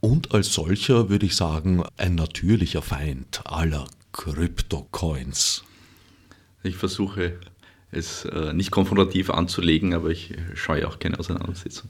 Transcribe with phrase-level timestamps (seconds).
[0.00, 5.64] Und als solcher würde ich sagen, ein natürlicher Feind aller Kryptocoins.
[6.62, 7.38] Ich versuche
[7.90, 11.88] es äh, nicht konfrontativ anzulegen, aber ich scheue auch keine Auseinandersetzung.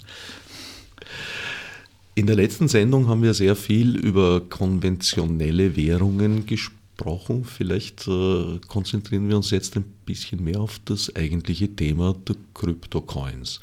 [2.14, 7.44] In der letzten Sendung haben wir sehr viel über konventionelle Währungen gesprochen gesprochen.
[7.44, 13.60] Vielleicht äh, konzentrieren wir uns jetzt ein bisschen mehr auf das eigentliche Thema der Kryptocoins.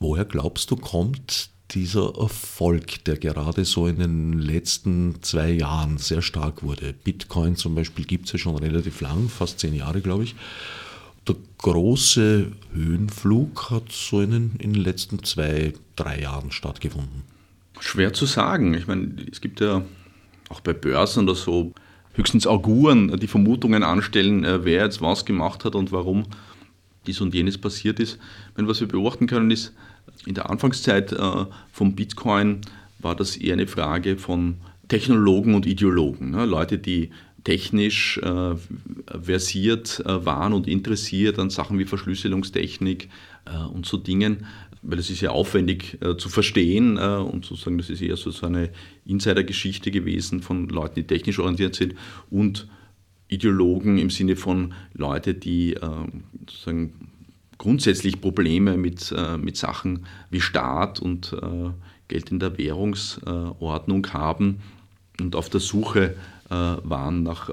[0.00, 6.22] Woher glaubst du, kommt dieser Erfolg, der gerade so in den letzten zwei Jahren sehr
[6.22, 6.94] stark wurde?
[6.94, 10.34] Bitcoin zum Beispiel gibt es ja schon relativ lang, fast zehn Jahre, glaube ich.
[11.26, 17.24] Der große Höhenflug hat so in den, in den letzten zwei, drei Jahren stattgefunden.
[17.80, 18.72] Schwer zu sagen.
[18.72, 19.84] Ich meine, es gibt ja
[20.48, 21.74] auch bei Börsen oder so
[22.14, 26.24] höchstens Auguren, die Vermutungen anstellen, äh, wer jetzt was gemacht hat und warum
[27.06, 28.18] dies und jenes passiert ist.
[28.56, 29.74] Meine, was wir beobachten können, ist,
[30.26, 32.60] in der Anfangszeit äh, vom Bitcoin
[32.98, 34.56] war das eher eine Frage von
[34.88, 36.30] Technologen und Ideologen.
[36.30, 36.44] Ne?
[36.44, 37.10] Leute, die
[37.44, 38.56] technisch äh,
[39.22, 43.08] versiert äh, waren und interessiert an Sachen wie Verschlüsselungstechnik
[43.72, 44.44] und so Dingen,
[44.82, 48.30] weil es ist ja aufwendig äh, zu verstehen äh, und sozusagen das ist eher so,
[48.30, 48.70] so eine
[49.04, 51.94] Insidergeschichte gewesen von Leuten, die technisch orientiert sind
[52.30, 52.68] und
[53.28, 55.80] Ideologen im Sinne von Leute, die äh,
[56.46, 57.10] sozusagen
[57.58, 61.70] grundsätzlich Probleme mit, äh, mit Sachen wie Staat und äh,
[62.06, 64.60] Geld in der Währungsordnung haben
[65.20, 66.14] und auf der Suche
[66.48, 67.50] äh, waren nach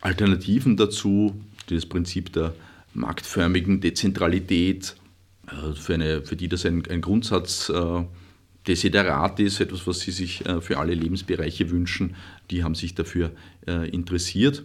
[0.00, 2.54] Alternativen dazu, das Prinzip der
[2.94, 4.96] marktförmigen Dezentralität
[5.74, 8.04] für, eine, für die das ein, ein Grundsatz äh,
[8.66, 12.14] Desiderat ist, etwas, was sie sich äh, für alle Lebensbereiche wünschen,
[12.50, 13.32] die haben sich dafür
[13.66, 14.64] äh, interessiert.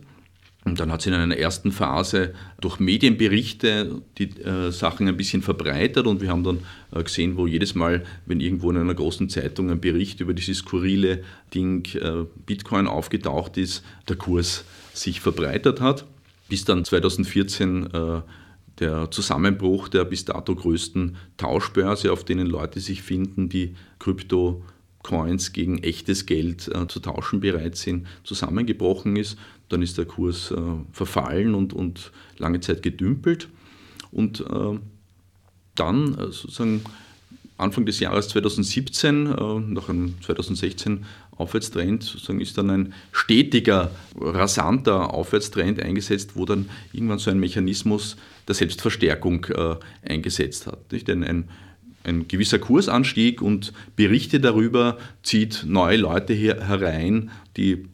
[0.66, 5.44] Und dann hat es in einer ersten Phase durch Medienberichte die äh, Sachen ein bisschen
[5.44, 6.60] verbreitert und wir haben dann
[6.92, 10.58] äh, gesehen, wo jedes Mal, wenn irgendwo in einer großen Zeitung ein Bericht über dieses
[10.58, 11.24] skurrile
[11.54, 16.06] Ding äh, Bitcoin aufgetaucht ist, der Kurs sich verbreitert hat,
[16.50, 17.90] bis dann 2014
[18.80, 25.80] der Zusammenbruch der bis dato größten Tauschbörse, auf denen Leute sich finden, die Krypto-Coins gegen
[25.84, 29.38] echtes Geld äh, zu tauschen bereit sind, zusammengebrochen ist.
[29.70, 30.58] Dann ist der Kurs äh,
[30.92, 33.50] verfallen und, und lange Zeit gedümpelt.
[34.12, 34.80] Und äh,
[35.76, 36.82] dann äh, sozusagen
[37.58, 41.06] Anfang des Jahres 2017, äh, nach einem 2016
[41.38, 48.16] Aufwärtstrend, sozusagen ist dann ein stetiger, rasanter Aufwärtstrend eingesetzt, wo dann irgendwann so ein Mechanismus
[48.48, 49.76] der Selbstverstärkung äh,
[50.08, 50.92] eingesetzt hat.
[50.92, 51.10] Nicht?
[51.10, 51.50] Ein, ein,
[52.04, 57.86] ein gewisser Kursanstieg und Berichte darüber zieht neue Leute hier herein, die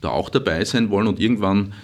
[0.00, 1.74] da auch dabei sein wollen und irgendwann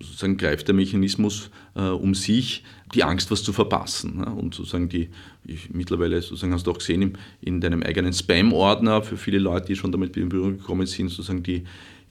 [0.00, 2.64] sozusagen greift der Mechanismus äh, um sich,
[2.94, 4.18] die Angst, was zu verpassen.
[4.18, 4.26] Ne?
[4.26, 5.08] Und sozusagen die,
[5.44, 9.66] ich, mittlerweile sozusagen hast du auch gesehen in, in deinem eigenen Spam-Ordner für viele Leute,
[9.68, 11.64] die schon damit in Berührung gekommen sind, sozusagen die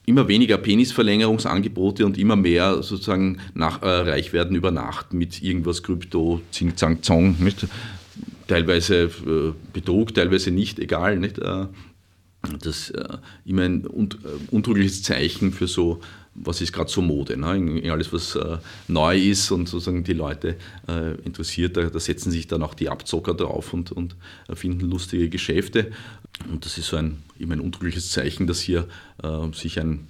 [0.04, 5.82] immer weniger Penisverlängerungsangebote und immer mehr sozusagen nach, äh, reich werden über Nacht mit irgendwas
[5.82, 7.66] Krypto, Zing, Zang, Zong, nicht?
[8.48, 11.18] teilweise äh, Betrug, teilweise nicht, egal.
[11.18, 11.38] Nicht?
[11.38, 11.66] Äh,
[12.60, 14.16] das äh, immer ein äh,
[14.50, 16.00] untrügliches Zeichen für so
[16.34, 17.36] was ist gerade so Mode.
[17.36, 17.56] Ne?
[17.56, 18.58] In, in alles, was äh,
[18.88, 20.56] neu ist und sozusagen die Leute
[20.88, 24.16] äh, interessiert, da, da, setzen sich dann auch die Abzocker drauf und, und
[24.54, 25.92] finden lustige Geschäfte.
[26.50, 28.86] Und das ist so ein, eben ein untrügliches Zeichen, dass hier
[29.22, 30.08] äh, sich ein,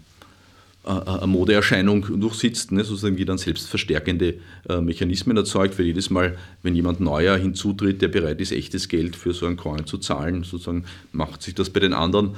[0.85, 2.85] äh, eine Modeerscheinung durchsitzt, ne?
[2.85, 4.35] sozusagen die dann selbstverstärkende
[4.69, 9.17] äh, Mechanismen erzeugt, weil jedes Mal, wenn jemand neuer hinzutritt, der bereit ist, echtes Geld
[9.17, 12.37] für so einen Coin zu zahlen, sozusagen macht sich das bei den anderen,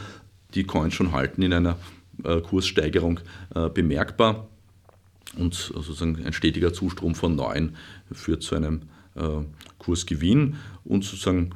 [0.54, 3.20] die Coins schon halten, in einer äh, Kurssteigerung
[3.54, 4.48] äh, bemerkbar.
[5.36, 7.76] Und sozusagen ein stetiger Zustrom von neuen
[8.12, 8.82] führt zu einem
[9.16, 9.20] äh,
[9.78, 11.50] Kursgewinn und sozusagen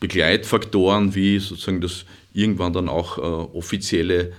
[0.00, 4.32] Begleitfaktoren wie sozusagen das irgendwann dann auch offizielle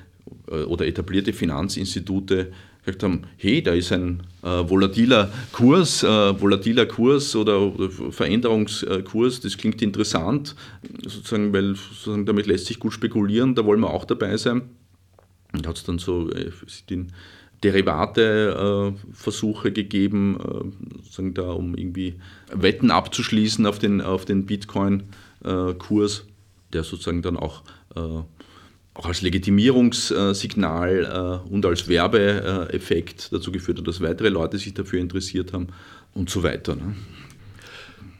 [0.48, 2.54] oder etablierte Finanzinstitute
[2.92, 6.08] gesagt haben, hey, da ist ein äh, volatiler Kurs, äh,
[6.42, 10.56] volatiler Kurs oder, oder, Veränderungskurs, das klingt interessant,
[11.04, 14.62] sozusagen, weil sozusagen damit lässt sich gut spekulieren, da wollen wir auch dabei sein.
[15.54, 16.52] Und hat es dann so äh,
[17.64, 20.64] Derivate-Versuche äh, gegeben, äh,
[21.04, 22.16] sozusagen da, um irgendwie
[22.54, 26.26] Wetten abzuschließen auf den, auf den Bitcoin-Kurs,
[26.74, 27.64] der sozusagen dann auch,
[28.94, 35.52] auch als Legitimierungssignal und als Werbeeffekt dazu geführt hat, dass weitere Leute sich dafür interessiert
[35.52, 35.70] haben
[36.14, 36.76] und so weiter.
[36.76, 36.94] Ne?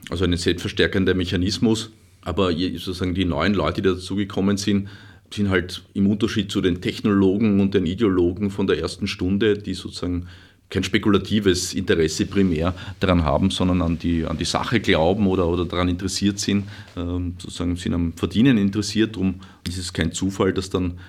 [0.10, 1.92] Also ein selbstverstärkender Mechanismus,
[2.22, 4.90] aber sozusagen die neuen Leute, die dazugekommen sind,
[5.34, 9.74] sind halt im Unterschied zu den Technologen und den Ideologen von der ersten Stunde, die
[9.74, 10.28] sozusagen
[10.70, 15.66] kein spekulatives Interesse primär daran haben, sondern an die, an die Sache glauben oder, oder
[15.66, 16.66] daran interessiert sind,
[16.96, 19.16] ähm, sozusagen sind am Verdienen interessiert.
[19.16, 19.36] Darum
[19.68, 21.00] ist es kein Zufall, dass dann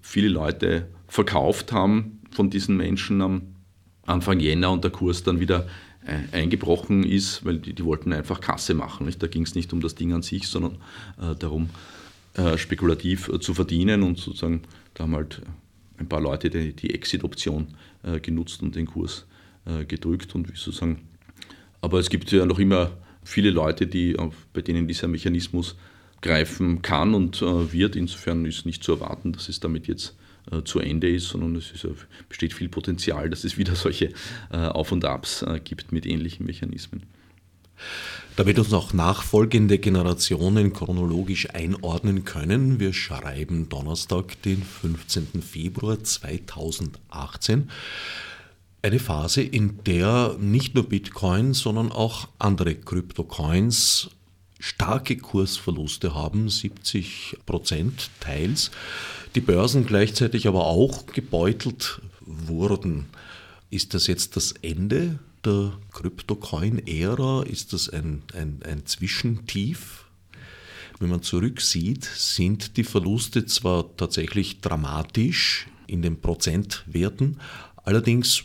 [0.00, 3.42] viele Leute verkauft haben von diesen Menschen am
[4.06, 5.66] Anfang Jänner und der Kurs dann wieder
[6.06, 9.06] äh, eingebrochen ist, weil die, die wollten einfach Kasse machen.
[9.06, 9.22] Nicht?
[9.22, 10.76] Da ging es nicht um das Ding an sich, sondern
[11.20, 11.70] äh, darum,
[12.38, 14.62] äh, spekulativ äh, zu verdienen und sozusagen
[14.94, 15.42] da haben halt
[15.96, 17.66] ein paar Leute die, die Exit-Option
[18.04, 19.26] äh, genutzt und den Kurs
[19.86, 21.00] gedrückt und sozusagen.
[21.82, 22.92] Aber es gibt ja noch immer
[23.22, 24.16] viele Leute, die,
[24.54, 25.76] bei denen dieser Mechanismus
[26.22, 27.94] greifen kann und wird.
[27.94, 30.16] Insofern ist nicht zu erwarten, dass es damit jetzt
[30.64, 31.86] zu Ende ist, sondern es ist,
[32.30, 34.14] besteht viel Potenzial, dass es wieder solche
[34.48, 37.02] Auf und Abs gibt mit ähnlichen Mechanismen.
[38.36, 45.42] Damit uns auch nachfolgende Generationen chronologisch einordnen können, wir schreiben Donnerstag, den 15.
[45.42, 47.68] Februar 2018.
[48.80, 54.10] Eine Phase, in der nicht nur Bitcoin, sondern auch andere Kryptocoins
[54.60, 58.70] starke Kursverluste haben, 70 Prozent teils,
[59.34, 63.06] die Börsen gleichzeitig aber auch gebeutelt wurden.
[63.70, 65.18] Ist das jetzt das Ende
[65.48, 67.42] der Kryptocoin-Ära?
[67.42, 70.04] Ist das ein, ein, ein Zwischentief?
[71.00, 77.38] Wenn man zurücksieht, sind die Verluste zwar tatsächlich dramatisch in den Prozentwerten,
[77.76, 78.44] allerdings,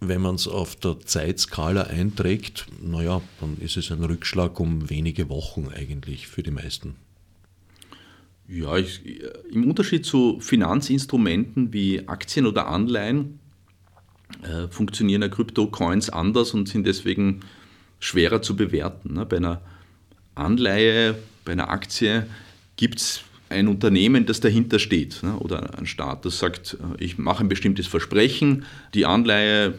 [0.00, 5.28] wenn man es auf der Zeitskala einträgt, naja, dann ist es ein Rückschlag um wenige
[5.28, 6.96] Wochen eigentlich für die meisten.
[8.48, 9.00] Ja, ich,
[9.50, 13.38] im Unterschied zu Finanzinstrumenten wie Aktien oder Anleihen
[14.42, 17.40] äh, funktionieren Krypto-Coins anders und sind deswegen
[18.00, 19.14] schwerer zu bewerten.
[19.14, 19.26] Ne?
[19.26, 19.60] Bei einer
[20.34, 22.26] Anleihe, bei einer Aktie
[22.76, 25.36] gibt es ein Unternehmen, das dahinter steht ne?
[25.36, 28.64] oder ein Staat, das sagt, äh, ich mache ein bestimmtes Versprechen,
[28.94, 29.74] die Anleihe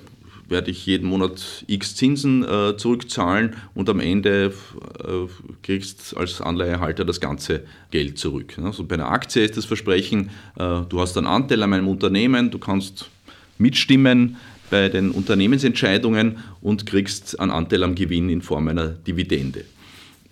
[0.49, 4.53] werde ich jeden Monat x Zinsen äh, zurückzahlen und am Ende
[4.99, 5.27] äh,
[5.63, 8.57] kriegst als Anleihehalter das ganze Geld zurück.
[8.61, 12.59] Also bei einer Aktie ist das Versprechen, du hast einen Anteil an meinem Unternehmen, du
[12.59, 13.09] kannst
[13.57, 14.37] mitstimmen,
[14.69, 19.65] bei den Unternehmensentscheidungen und kriegst einen Anteil am Gewinn in Form einer Dividende.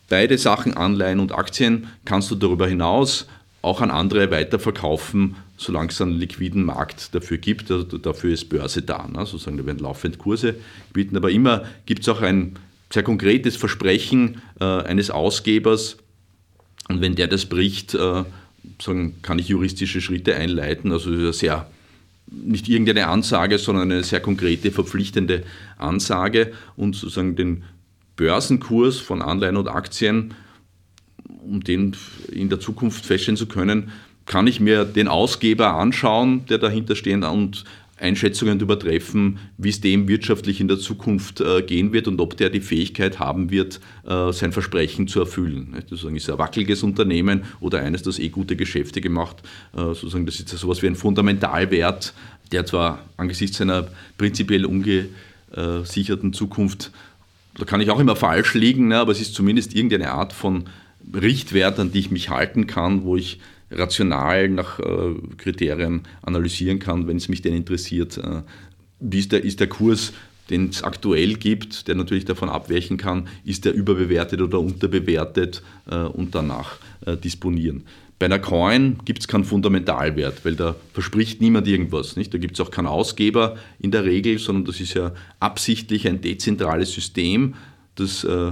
[0.09, 3.27] Beide Sachen, Anleihen und Aktien, kannst du darüber hinaus
[3.61, 7.69] auch an andere weiterverkaufen, solange es einen liquiden Markt dafür gibt.
[7.69, 9.07] Also dafür ist Börse da.
[9.07, 9.25] Ne?
[9.25, 10.55] Sozusagen, da werden laufend Kurse
[10.91, 11.15] bieten.
[11.15, 12.55] Aber immer gibt es auch ein
[12.89, 15.97] sehr konkretes Versprechen äh, eines Ausgebers.
[16.89, 18.23] Und wenn der das bricht, äh,
[18.81, 20.91] sagen, kann ich juristische Schritte einleiten.
[20.91, 21.69] Also sehr
[22.31, 25.43] nicht irgendeine Ansage, sondern eine sehr konkrete, verpflichtende
[25.77, 26.53] Ansage.
[26.75, 27.63] Und sozusagen den
[28.15, 30.33] Börsenkurs von Anleihen und Aktien,
[31.45, 31.95] um den
[32.31, 33.91] in der Zukunft feststellen zu können,
[34.25, 37.65] kann ich mir den Ausgeber anschauen, der dahinter steht und
[38.01, 42.49] Einschätzungen übertreffen, wie es dem wirtschaftlich in der Zukunft äh, gehen wird und ob der
[42.49, 45.75] die Fähigkeit haben wird, äh, sein Versprechen zu erfüllen.
[45.87, 49.37] Sozusagen ist ein wackeliges Unternehmen oder eines, das eh gute Geschäfte gemacht.
[49.73, 52.13] Äh, sozusagen das ist ja sowas wie ein Fundamentalwert,
[52.51, 56.91] der zwar angesichts seiner prinzipiell ungesicherten Zukunft,
[57.57, 60.65] da kann ich auch immer falsch liegen, ne, aber es ist zumindest irgendeine Art von
[61.13, 63.39] Richtwert, an die ich mich halten kann, wo ich
[63.71, 68.17] rational nach äh, Kriterien analysieren kann, wenn es mich denn interessiert.
[68.17, 68.41] Äh,
[68.99, 70.13] wie ist der, ist der Kurs,
[70.49, 75.95] den es aktuell gibt, der natürlich davon abweichen kann, ist der überbewertet oder unterbewertet äh,
[75.95, 77.85] und danach äh, disponieren.
[78.19, 82.17] Bei einer Coin gibt es keinen Fundamentalwert, weil da verspricht niemand irgendwas.
[82.17, 82.31] Nicht?
[82.31, 86.21] Da gibt es auch keinen Ausgeber in der Regel, sondern das ist ja absichtlich ein
[86.21, 87.55] dezentrales System,
[87.95, 88.51] das äh,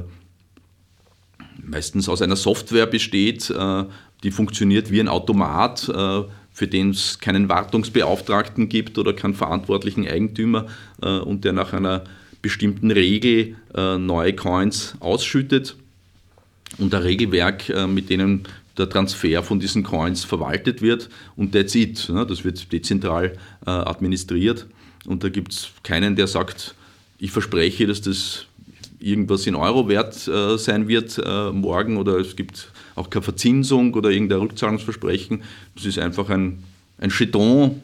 [1.63, 3.85] meistens aus einer Software besteht, äh,
[4.23, 10.07] die funktioniert wie ein Automat, äh, für den es keinen Wartungsbeauftragten gibt oder keinen verantwortlichen
[10.07, 10.67] Eigentümer
[11.01, 12.03] äh, und der nach einer
[12.41, 15.75] bestimmten Regel neue Coins ausschüttet.
[16.77, 18.45] Und ein Regelwerk, mit denen
[18.79, 22.09] der Transfer von diesen Coins verwaltet wird und that's it.
[22.09, 22.25] Ne?
[22.25, 24.65] Das wird dezentral äh, administriert
[25.05, 26.73] und da gibt es keinen, der sagt,
[27.19, 28.45] ich verspreche, dass das
[28.99, 33.93] irgendwas in Euro wert äh, sein wird äh, morgen oder es gibt auch keine Verzinsung
[33.93, 35.43] oder irgendein Rückzahlungsversprechen.
[35.75, 36.63] Das ist einfach ein,
[36.97, 37.81] ein Cheton,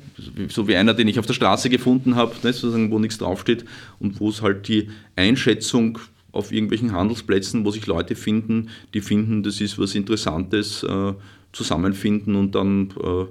[0.50, 3.66] so wie einer, den ich auf der Straße gefunden habe, ne, sozusagen, wo nichts draufsteht
[4.00, 6.00] und wo es halt die Einschätzung
[6.32, 11.14] auf irgendwelchen Handelsplätzen, wo sich Leute finden, die finden, das ist was Interessantes, äh,
[11.54, 13.26] zusammenfinden und dann äh,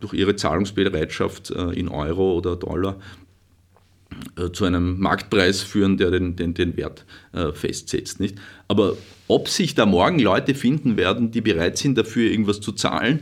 [0.00, 2.96] durch ihre Zahlungsbereitschaft äh, in Euro oder Dollar
[4.52, 8.20] zu einem Marktpreis führen, der den, den, den Wert äh, festsetzt.
[8.20, 8.36] Nicht?
[8.68, 8.94] Aber
[9.28, 13.20] ob sich da morgen Leute finden werden, die bereit sind, dafür irgendwas zu zahlen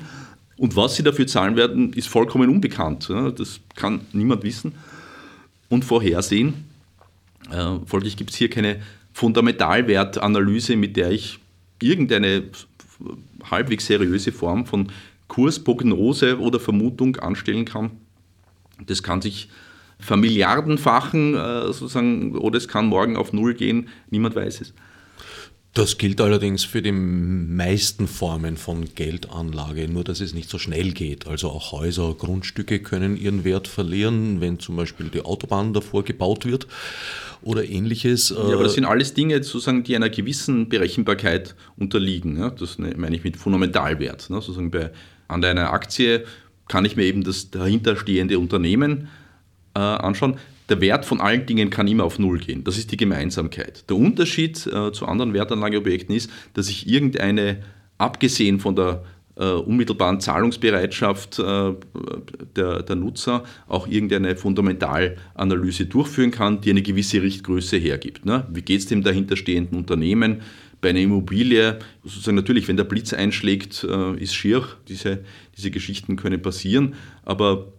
[0.57, 3.09] und was sie dafür zahlen werden, ist vollkommen unbekannt.
[3.09, 4.75] Das kann niemand wissen
[5.71, 6.65] und vorhersehen.
[7.51, 8.81] Äh, folglich gibt es hier keine
[9.13, 11.39] Fundamentalwertanalyse, mit der ich
[11.81, 12.45] irgendeine
[13.51, 14.93] halbwegs seriöse Form von
[15.29, 17.93] Kursprognose oder Vermutung anstellen kann.
[18.87, 19.49] Das kann sich
[20.01, 24.75] vermilliardenfachen äh, sozusagen oder es kann morgen auf Null gehen, niemand weiß es.
[25.73, 30.91] Das gilt allerdings für die meisten Formen von Geldanlage, nur dass es nicht so schnell
[30.91, 31.29] geht.
[31.29, 36.45] Also auch Häuser, Grundstücke können ihren Wert verlieren, wenn zum Beispiel die Autobahn davor gebaut
[36.45, 36.67] wird
[37.43, 38.31] oder ähnliches.
[38.31, 42.53] Ja, aber das sind alles Dinge, sozusagen, die einer gewissen Berechenbarkeit unterliegen.
[42.59, 44.29] Das ne, meine ich mit Fundamentalwert.
[44.29, 44.37] Ne?
[44.37, 44.91] Sozusagen bei,
[45.29, 46.25] an einer Aktie
[46.67, 49.09] kann ich mir eben das dahinterstehende Unternehmen
[49.75, 50.37] äh, anschauen.
[50.69, 52.63] Der Wert von allen Dingen kann immer auf Null gehen.
[52.63, 53.89] Das ist die Gemeinsamkeit.
[53.91, 57.63] Der Unterschied äh, zu anderen Wertanlageobjekten ist, dass ich irgendeine,
[57.99, 59.03] abgesehen von der
[59.37, 61.73] äh, unmittelbaren Zahlungsbereitschaft äh,
[62.55, 68.27] der, der, Nutzer auch irgendeine Fundamentalanalyse durchführen kann, die eine gewisse Richtgröße hergibt.
[68.27, 68.47] Ne?
[68.53, 70.43] Wie geht es dem dahinterstehenden Unternehmen?
[70.81, 74.65] Bei einer Immobilie, sozusagen natürlich, wenn der Blitz einschlägt, äh, ist schier.
[74.89, 75.25] Diese,
[75.57, 76.95] diese Geschichten können passieren.
[77.25, 77.73] Aber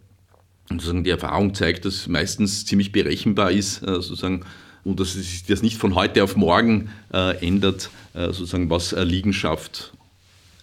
[0.80, 4.46] sozusagen die Erfahrung zeigt, dass meistens ziemlich berechenbar ist, äh, sozusagen,
[4.84, 9.94] und dass sich das nicht von heute auf morgen äh, ändert, äh, sozusagen was Liegenschaft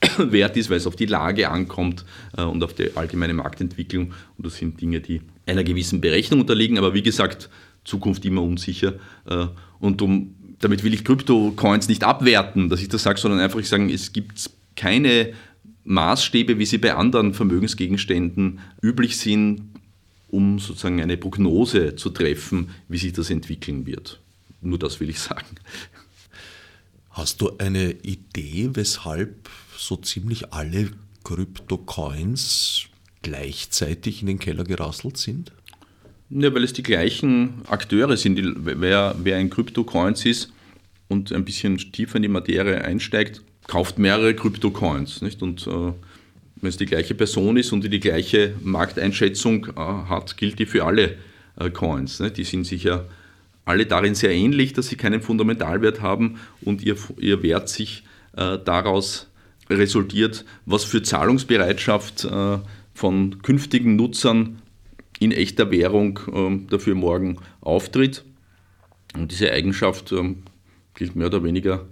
[0.18, 2.04] wert ist, weil es auf die Lage ankommt
[2.36, 4.12] und auf die allgemeine Marktentwicklung.
[4.36, 7.48] Und das sind Dinge, die einer gewissen Berechnung unterliegen, aber wie gesagt,
[7.84, 8.94] Zukunft immer unsicher.
[9.80, 13.90] Und um, damit will ich Krypto-Coins nicht abwerten, dass ich das sage, sondern einfach sagen,
[13.90, 15.32] es gibt keine
[15.88, 19.62] Maßstäbe, wie sie bei anderen Vermögensgegenständen üblich sind,
[20.28, 24.20] um sozusagen eine Prognose zu treffen, wie sich das entwickeln wird.
[24.60, 25.46] Nur das will ich sagen.
[27.10, 30.90] Hast du eine Idee, weshalb so ziemlich alle
[31.24, 32.86] Krypto-Coins
[33.22, 35.52] gleichzeitig in den Keller gerasselt sind?
[36.30, 38.36] Ja, weil es die gleichen Akteure sind.
[38.36, 40.52] Die, wer, wer in Krypto-Coins ist
[41.08, 45.22] und ein bisschen tiefer in die Materie einsteigt, kauft mehrere Krypto-Coins.
[45.40, 45.92] Und äh,
[46.60, 50.66] wenn es die gleiche Person ist und die die gleiche Markteinschätzung äh, hat, gilt die
[50.66, 51.16] für alle
[51.56, 52.20] äh, Coins.
[52.20, 52.30] Ne?
[52.30, 53.06] Die sind sicher
[53.64, 58.02] alle darin sehr ähnlich, dass sie keinen Fundamentalwert haben und ihr, ihr Wert sich
[58.36, 59.28] äh, daraus
[59.68, 62.26] resultiert, was für Zahlungsbereitschaft
[62.94, 64.62] von künftigen Nutzern
[65.18, 68.24] in echter Währung ähm, dafür morgen auftritt.
[69.14, 70.44] Und diese Eigenschaft ähm,
[70.94, 71.84] gilt mehr oder weniger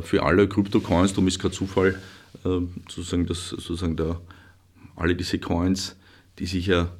[0.00, 1.12] für alle Kryptocoins.
[1.12, 2.00] Darum ist kein Zufall,
[2.42, 4.20] sozusagen, dass sozusagen der,
[4.96, 5.96] alle diese Coins,
[6.38, 6.90] die sich ja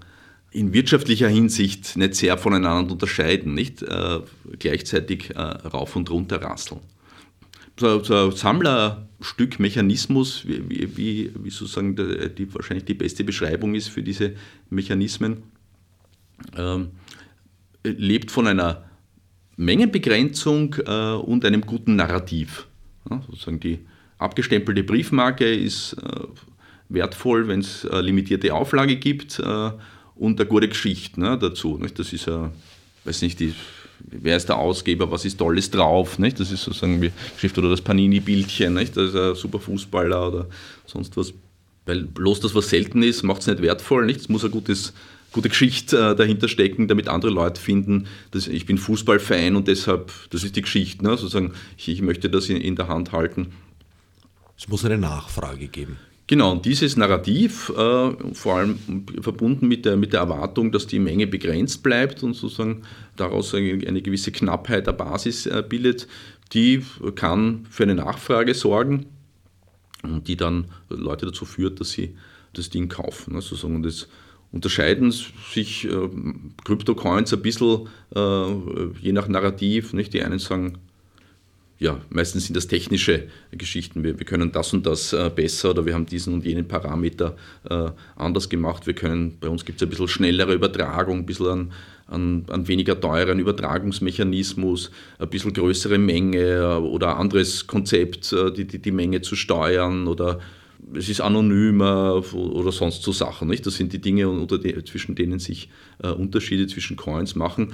[0.51, 3.85] in wirtschaftlicher Hinsicht nicht sehr voneinander unterscheiden, nicht
[4.59, 6.81] gleichzeitig rauf und runter rasseln
[7.79, 13.75] so, so ein Sammlerstück Mechanismus, wie, wie, wie sozusagen die, die, wahrscheinlich die beste Beschreibung
[13.75, 14.35] ist für diese
[14.71, 15.43] Mechanismen,
[16.57, 16.91] ähm,
[17.83, 18.85] lebt von einer
[19.57, 22.67] Mengenbegrenzung äh, und einem guten Narrativ.
[23.09, 23.81] Ja, sozusagen die
[24.19, 26.21] abgestempelte Briefmarke ist äh,
[26.89, 29.71] wertvoll, wenn es eine limitierte Auflage gibt äh,
[30.15, 31.79] und eine gute Geschichte ne, dazu.
[31.79, 31.99] Nicht?
[31.99, 32.49] Das ist, äh,
[33.05, 33.55] weiß nicht, die
[34.01, 36.39] wer ist der Ausgeber, was ist Tolles drauf, nicht?
[36.39, 40.47] das ist sozusagen wie Schrift oder das Panini-Bildchen, das ist ein super Fußballer oder
[40.87, 41.33] sonst was.
[41.87, 44.21] Weil bloß das, was selten ist, macht es nicht wertvoll, nicht?
[44.21, 44.93] es muss eine gutes,
[45.31, 50.13] gute Geschichte äh, dahinter stecken, damit andere Leute finden, dass ich bin Fußballfan und deshalb,
[50.31, 51.11] das ist die Geschichte, ne?
[51.11, 53.53] sozusagen, ich, ich möchte das in, in der Hand halten.
[54.59, 55.99] Es muss eine Nachfrage geben.
[56.29, 58.79] Genau, und dieses Narrativ, äh, vor allem
[59.21, 62.83] verbunden mit der, mit der Erwartung, dass die Menge begrenzt bleibt und sozusagen
[63.15, 66.09] daraus eine, eine gewisse Knappheit der Basis äh, bildet,
[66.53, 66.83] die
[67.15, 69.07] kann für eine Nachfrage sorgen
[70.03, 72.17] und die dann Leute dazu führt, dass sie
[72.55, 73.35] das Ding kaufen.
[73.35, 73.77] Also sozusagen.
[73.77, 74.09] Und das
[74.53, 76.09] unterscheiden sich äh,
[76.65, 78.47] Kryptocoins ein bisschen äh,
[79.01, 79.93] je nach Narrativ.
[79.93, 80.15] Nicht?
[80.15, 80.79] Die einen sagen,
[81.79, 84.03] ja, meistens sind das technische Geschichten.
[84.03, 87.37] Wir, wir können das und das äh, besser oder wir haben diesen und jenen Parameter
[87.69, 88.87] äh, anders gemacht.
[88.87, 91.73] Wir können, bei uns gibt es ein bisschen schnellere Übertragung, ein bisschen an,
[92.07, 98.67] an, an, weniger teuren Übertragungsmechanismus, ein bisschen größere Menge äh, oder anderes Konzept, äh, die,
[98.67, 100.41] die, die Menge zu steuern oder
[100.95, 103.49] es ist anonymer oder sonst so Sachen.
[103.49, 103.67] Nicht?
[103.67, 105.69] Das sind die Dinge, unter die, zwischen denen sich
[106.03, 107.73] äh, Unterschiede zwischen Coins machen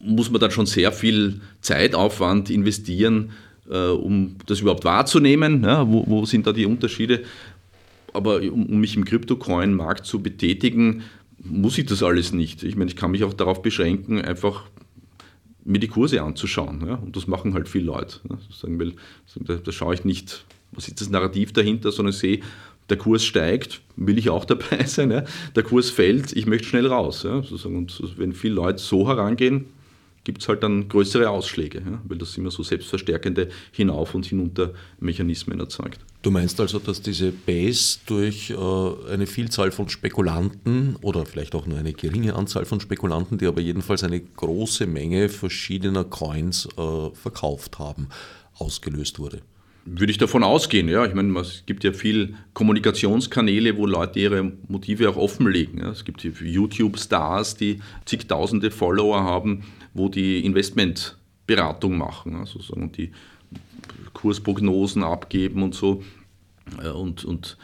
[0.00, 3.30] muss man dann schon sehr viel Zeitaufwand investieren,
[3.70, 5.62] äh, um das überhaupt wahrzunehmen.
[5.62, 7.22] Ja, wo, wo, sind da die Unterschiede?
[8.12, 11.02] Aber um, um mich im Kryptocoin-Markt zu betätigen,
[11.42, 12.62] muss ich das alles nicht.
[12.62, 14.64] Ich meine, ich kann mich auch darauf beschränken, einfach
[15.64, 16.86] mir die Kurse anzuschauen.
[16.86, 16.94] Ja?
[16.94, 18.20] Und das machen halt viele Leute.
[18.28, 18.38] Ja?
[18.62, 18.94] Weil,
[19.36, 22.40] da, da schaue ich nicht, was ist das Narrativ dahinter, sondern sehe,
[22.88, 25.10] der Kurs steigt, will ich auch dabei sein.
[25.10, 25.24] Ja?
[25.54, 27.22] Der Kurs fällt, ich möchte schnell raus.
[27.22, 27.42] Ja?
[27.64, 29.66] Und wenn viele Leute so herangehen,
[30.24, 35.58] gibt es halt dann größere Ausschläge, ja, weil das immer so selbstverstärkende Hinauf- und Hinunter-Mechanismen
[35.60, 36.00] erzeugt.
[36.22, 41.66] Du meinst also, dass diese Base durch äh, eine Vielzahl von Spekulanten oder vielleicht auch
[41.66, 47.10] nur eine geringe Anzahl von Spekulanten, die aber jedenfalls eine große Menge verschiedener Coins äh,
[47.14, 48.08] verkauft haben,
[48.58, 49.40] ausgelöst wurde?
[49.92, 51.04] Würde ich davon ausgehen, ja.
[51.04, 55.80] Ich meine, es gibt ja viel Kommunikationskanäle, wo Leute ihre Motive auch offenlegen.
[55.80, 55.90] Ja.
[55.90, 63.10] Es gibt YouTube-Stars, die zigtausende Follower haben, wo die Investmentberatung machen, also sozusagen die
[64.12, 66.04] Kursprognosen abgeben und so.
[66.80, 67.56] Äh, und, und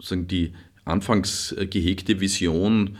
[0.00, 0.52] sagen die
[0.84, 2.96] anfangs gehegte Vision,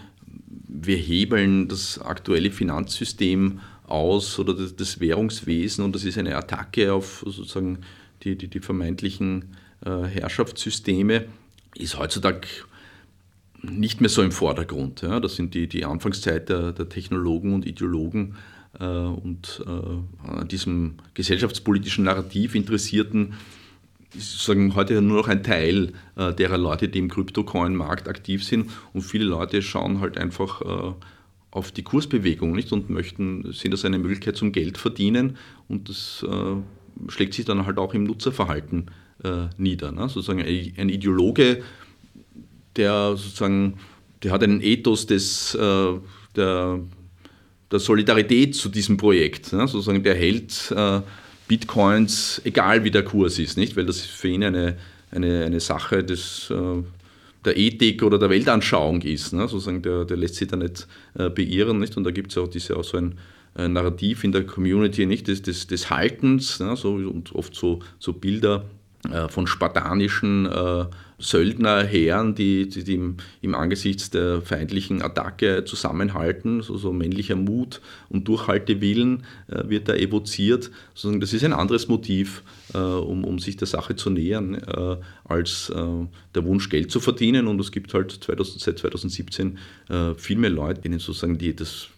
[0.67, 7.23] wir hebeln das aktuelle Finanzsystem aus oder das Währungswesen und das ist eine Attacke auf
[7.25, 7.79] sozusagen
[8.27, 11.27] die, die, die vermeintlichen äh, Herrschaftssysteme,
[11.77, 12.49] ist heutzutage
[13.63, 15.03] nicht mehr so im Vordergrund.
[15.03, 15.21] Ja.
[15.21, 18.37] Das sind die, die Anfangszeit der, der Technologen und Ideologen
[18.79, 23.35] äh, und äh, an diesem gesellschaftspolitischen Narrativ Interessierten
[24.15, 28.71] ist sozusagen heute nur noch ein Teil äh, derer Leute, die im Kryptocoin-Markt aktiv sind
[28.93, 30.95] und viele Leute schauen halt einfach äh,
[31.51, 36.25] auf die Kursbewegung nicht und möchten, sehen das eine Möglichkeit zum Geld verdienen und das
[36.29, 36.57] äh,
[37.09, 38.91] schlägt sich dann halt auch im Nutzerverhalten
[39.25, 39.93] äh, nieder.
[39.93, 40.09] Ne?
[40.09, 41.63] Sozusagen ein Ideologe,
[42.77, 43.79] der sozusagen,
[44.23, 45.93] der hat einen Ethos des, äh,
[46.35, 46.81] der,
[47.71, 49.53] der Solidarität zu diesem Projekt.
[49.53, 49.67] Ne?
[49.67, 51.01] Sozusagen, der hält äh,
[51.49, 53.77] Bitcoins, egal wie der Kurs ist, nicht?
[53.77, 54.77] weil das für ihn eine,
[55.11, 56.83] eine, eine Sache des, äh,
[57.45, 59.33] der Ethik oder der Weltanschauung ist.
[59.33, 59.49] Ne?
[59.49, 61.79] Sozusagen, der, der lässt sich da nicht äh, beirren.
[61.79, 61.97] Nicht?
[61.97, 63.19] Und da gibt es auch, diese, auch so ein
[63.57, 65.29] Narrativ in der Community nicht?
[65.29, 66.77] Des, des, des Haltens ne?
[66.77, 68.65] so, und oft so, so Bilder
[69.11, 70.85] äh, von spartanischen äh,
[71.19, 76.61] Söldnerheeren, die, die, die im, im, Angesichts der feindlichen Attacke zusammenhalten.
[76.61, 80.71] So, so männlicher Mut und Durchhaltewillen äh, wird da evoziert.
[80.95, 82.43] Das ist ein anderes Motiv,
[82.75, 87.01] äh, um, um, sich der Sache zu nähern, äh, als äh, der Wunsch, Geld zu
[87.01, 87.47] verdienen.
[87.47, 91.89] Und es gibt halt 2000, seit 2017 äh, viel mehr Leute, denen sozusagen die, das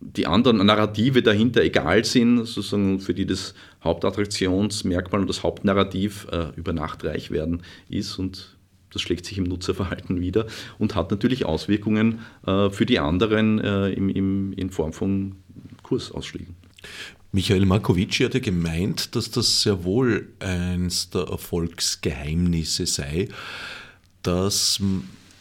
[0.00, 6.48] die anderen Narrative dahinter egal sind, sozusagen für die das Hauptattraktionsmerkmal und das Hauptnarrativ äh,
[6.56, 8.56] über Nacht reich werden ist und
[8.90, 10.46] das schlägt sich im Nutzerverhalten wieder
[10.78, 15.36] und hat natürlich Auswirkungen äh, für die anderen äh, im, im, in Form von
[15.82, 16.56] Kursausschlägen.
[17.32, 23.28] Michael Markovici hatte gemeint, dass das sehr wohl eines der Erfolgsgeheimnisse sei,
[24.22, 24.80] dass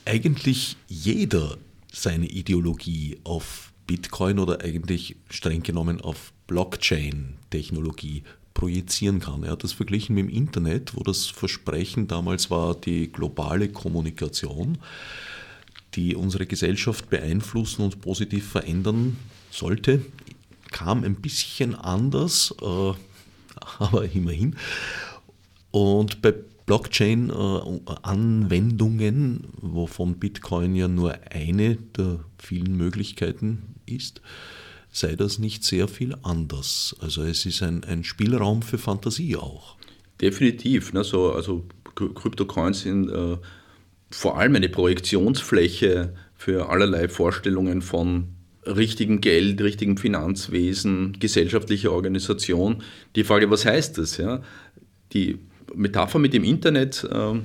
[0.04, 1.58] eigentlich jeder
[1.92, 8.24] seine Ideologie auf Bitcoin oder eigentlich streng genommen auf Blockchain-Technologie
[8.54, 9.44] projizieren kann.
[9.44, 14.78] Er hat das verglichen mit dem Internet, wo das Versprechen damals war die globale Kommunikation,
[15.96, 19.18] die unsere Gesellschaft beeinflussen und positiv verändern
[19.52, 20.06] sollte.
[20.72, 22.66] Kam ein bisschen anders, äh,
[23.80, 24.56] aber immerhin.
[25.72, 26.34] Und bei
[26.66, 34.22] Blockchain-Anwendungen, wovon Bitcoin ja nur eine der vielen Möglichkeiten ist,
[34.92, 36.96] sei das nicht sehr viel anders.
[37.00, 39.76] Also es ist ein, ein Spielraum für Fantasie auch.
[40.22, 40.94] Definitiv.
[40.94, 41.04] Ne?
[41.04, 43.38] So, also Kryptocoins sind äh,
[44.10, 48.30] vor allem eine Projektionsfläche für allerlei Vorstellungen von
[48.66, 52.84] richtigem Geld, richtigem Finanzwesen, gesellschaftlicher Organisation.
[53.16, 54.18] Die Frage, was heißt das?
[54.18, 54.42] Ja?
[55.14, 55.40] Die
[55.76, 57.40] Metapher mit dem Internet äh,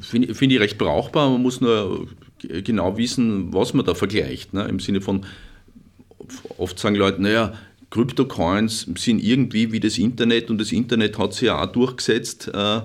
[0.00, 1.30] finde find ich recht brauchbar.
[1.30, 2.08] Man muss nur
[2.42, 4.52] genau wissen, was man da vergleicht.
[4.54, 4.64] Ne?
[4.64, 5.24] Im Sinne von,
[6.58, 7.54] oft sagen Leute, naja,
[7.90, 12.48] Kryptocoins sind irgendwie wie das Internet und das Internet hat sich ja auch durchgesetzt.
[12.52, 12.82] Äh,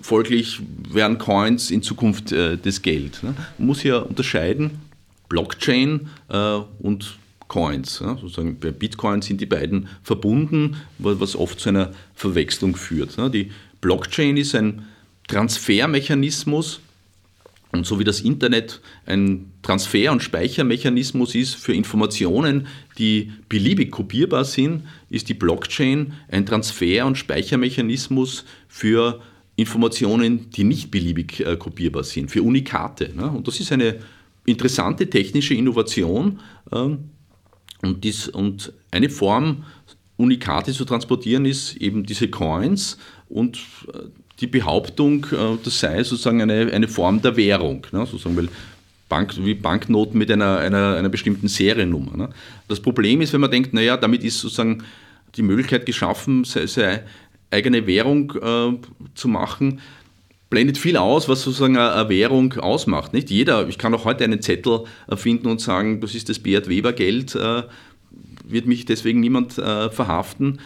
[0.00, 3.22] folglich werden Coins in Zukunft äh, das Geld.
[3.22, 3.34] Ne?
[3.58, 4.80] Man muss ja unterscheiden,
[5.28, 8.00] Blockchain äh, und Blockcoins.
[8.00, 13.16] Ja, sozusagen bei Bitcoin sind die beiden verbunden, was oft zu einer Verwechslung führt.
[13.16, 14.84] Ja, die Blockchain ist ein
[15.26, 16.80] Transfermechanismus
[17.84, 22.66] so wie das Internet ein Transfer- und Speichermechanismus ist für Informationen,
[22.98, 29.20] die beliebig kopierbar sind, ist die Blockchain ein Transfer- und Speichermechanismus für
[29.56, 33.12] Informationen, die nicht beliebig äh, kopierbar sind, für Unikate.
[33.14, 33.28] Ne?
[33.28, 33.96] Und das ist eine
[34.46, 36.40] interessante technische Innovation
[36.72, 37.10] ähm,
[37.82, 39.64] und, dies, und eine Form,
[40.16, 43.58] Unikate zu transportieren, ist eben diese Coins und
[43.92, 43.98] äh,
[44.40, 48.06] die Behauptung, äh, das sei sozusagen eine, eine Form der Währung, ne?
[48.06, 48.48] sozusagen, weil
[49.08, 52.16] Bank, wie Banknoten mit einer, einer, einer bestimmten Seriennummer.
[52.16, 52.30] Ne?
[52.68, 54.84] Das Problem ist, wenn man denkt, naja, damit ist sozusagen
[55.34, 57.04] die Möglichkeit geschaffen, seine
[57.50, 58.78] eigene Währung äh,
[59.14, 59.80] zu machen,
[60.50, 63.12] blendet viel aus, was sozusagen eine Währung ausmacht.
[63.12, 66.68] Nicht jeder, ich kann auch heute einen Zettel erfinden und sagen, das ist das Beat
[66.68, 67.62] Weber Geld, äh,
[68.44, 70.60] wird mich deswegen niemand äh, verhaften.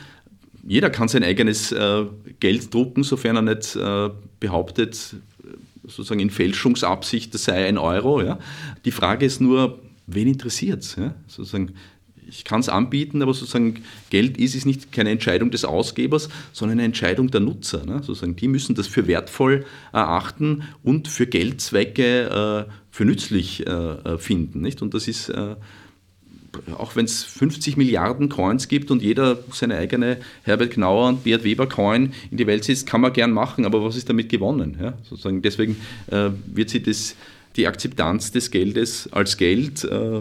[0.64, 2.05] Jeder kann sein eigenes äh,
[2.40, 5.16] Geld drucken, sofern er nicht äh, behauptet,
[5.85, 8.22] sozusagen in Fälschungsabsicht, das sei ein Euro.
[8.22, 8.38] Ja.
[8.85, 10.96] Die Frage ist nur, wen interessiert es?
[10.96, 11.14] Ja?
[12.29, 16.79] Ich kann es anbieten, aber sozusagen Geld ist es nicht keine Entscheidung des Ausgebers, sondern
[16.79, 17.85] eine Entscheidung der Nutzer.
[17.85, 18.03] Ne?
[18.03, 24.61] Sozusagen, die müssen das für wertvoll erachten und für Geldzwecke äh, für nützlich äh, finden.
[24.61, 24.83] Nicht?
[24.83, 25.57] Und das ist, äh,
[26.77, 31.45] auch wenn es 50 Milliarden Coins gibt und jeder seine eigene Herbert Gnauer und Beat
[31.45, 34.77] Weber Coin in die Welt setzt, kann man gern machen, aber was ist damit gewonnen?
[34.81, 34.95] Ja?
[35.09, 35.77] Sozusagen deswegen
[36.11, 37.17] äh, wird sie das,
[37.57, 40.21] die Akzeptanz des Geldes als Geld äh,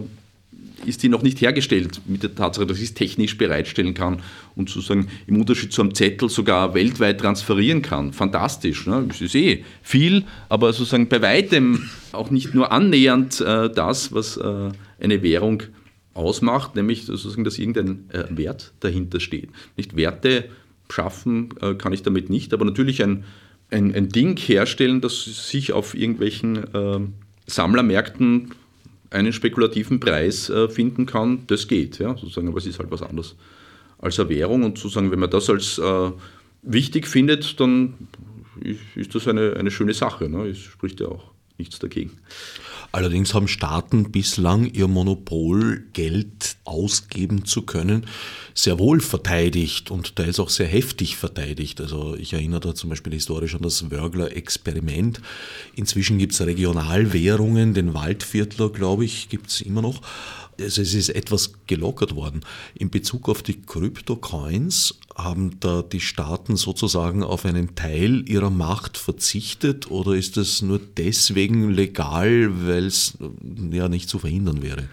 [0.85, 4.21] ist die noch nicht hergestellt mit der Tatsache, dass ich es technisch bereitstellen kann
[4.55, 8.13] und sozusagen im Unterschied zu einem Zettel sogar weltweit transferieren kann.
[8.13, 8.87] Fantastisch.
[8.87, 9.05] Ne?
[9.07, 14.37] Das ist eh viel, aber sozusagen bei weitem auch nicht nur annähernd äh, das, was
[14.37, 15.63] äh, eine Währung
[16.13, 19.49] ausmacht, nämlich sozusagen, dass irgendein äh, Wert dahinter steht.
[19.77, 20.45] Nicht Werte
[20.91, 23.23] schaffen äh, kann ich damit nicht, aber natürlich ein,
[23.69, 27.13] ein, ein Ding herstellen, das sich auf irgendwelchen ähm,
[27.47, 28.51] Sammlermärkten
[29.09, 31.99] einen spekulativen Preis äh, finden kann, das geht.
[31.99, 33.35] Ja, sozusagen, aber es ist halt was anderes
[33.99, 34.63] als eine Währung.
[34.63, 36.11] Und sozusagen, wenn man das als äh,
[36.61, 37.93] wichtig findet, dann
[38.95, 40.29] ist, das eine, eine schöne Sache.
[40.29, 40.47] Ne?
[40.47, 42.11] Es spricht ja auch nichts dagegen.
[42.91, 48.05] Allerdings haben Staaten bislang ihr Monopol, Geld ausgeben zu können,
[48.53, 51.81] sehr wohl verteidigt und teils auch sehr heftig verteidigt.
[51.81, 55.21] Also ich erinnere da zum Beispiel historisch an das Wörgler-Experiment.
[55.75, 60.01] Inzwischen gibt es Regionalwährungen, den Waldviertler, glaube ich, gibt es immer noch.
[60.59, 62.41] Also es ist etwas gelockert worden.
[62.75, 68.97] In Bezug auf die Krypto-Coins haben da die Staaten sozusagen auf einen Teil ihrer Macht
[68.97, 73.17] verzichtet oder ist das nur deswegen legal, weil es
[73.71, 74.87] ja nicht zu verhindern wäre?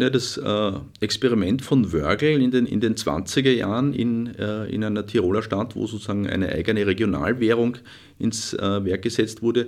[0.00, 4.84] Ja, das äh, Experiment von Wörgl in den, in den 20er Jahren in, äh, in
[4.84, 7.78] einer Tiroler Stadt, wo sozusagen eine eigene Regionalwährung
[8.20, 9.66] ins äh, Werk gesetzt wurde,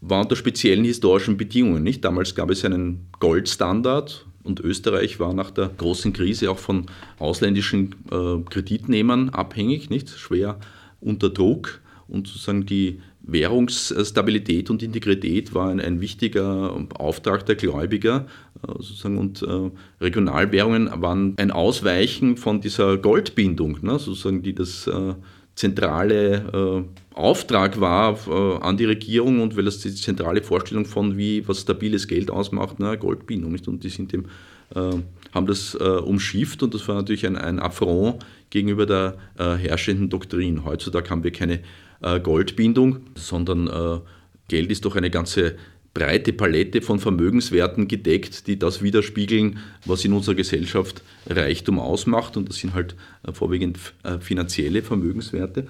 [0.00, 1.84] war unter speziellen historischen Bedingungen.
[1.84, 2.04] Nicht?
[2.04, 6.86] Damals gab es einen Goldstandard und Österreich war nach der großen Krise auch von
[7.20, 10.08] ausländischen äh, Kreditnehmern abhängig, nicht?
[10.08, 10.58] schwer
[11.00, 18.26] unter Druck und sozusagen die Währungsstabilität und Integrität war ein, ein wichtiger Auftrag der Gläubiger.
[18.62, 24.86] Äh, sozusagen, und äh, Regionalwährungen waren ein Ausweichen von dieser Goldbindung, ne, sozusagen, die das
[24.86, 25.14] äh,
[25.54, 31.18] zentrale äh, Auftrag war äh, an die Regierung und weil das die zentrale Vorstellung von,
[31.18, 33.52] wie was stabiles Geld ausmacht, ne, Goldbindung.
[33.52, 33.68] Nicht?
[33.68, 34.26] Und die sind dem,
[34.74, 34.92] äh,
[35.34, 40.64] haben das umschifft und das war natürlich ein, ein Affront gegenüber der herrschenden Doktrin.
[40.64, 41.60] Heutzutage haben wir keine
[42.00, 44.00] äh, Goldbindung, sondern äh,
[44.48, 45.56] Geld ist doch eine ganze
[45.94, 52.36] breite Palette von Vermögenswerten gedeckt, die das widerspiegeln, was in unserer Gesellschaft Reichtum ausmacht.
[52.36, 53.78] Und das sind halt äh, vorwiegend
[54.20, 55.66] finanzielle Vermögenswerte.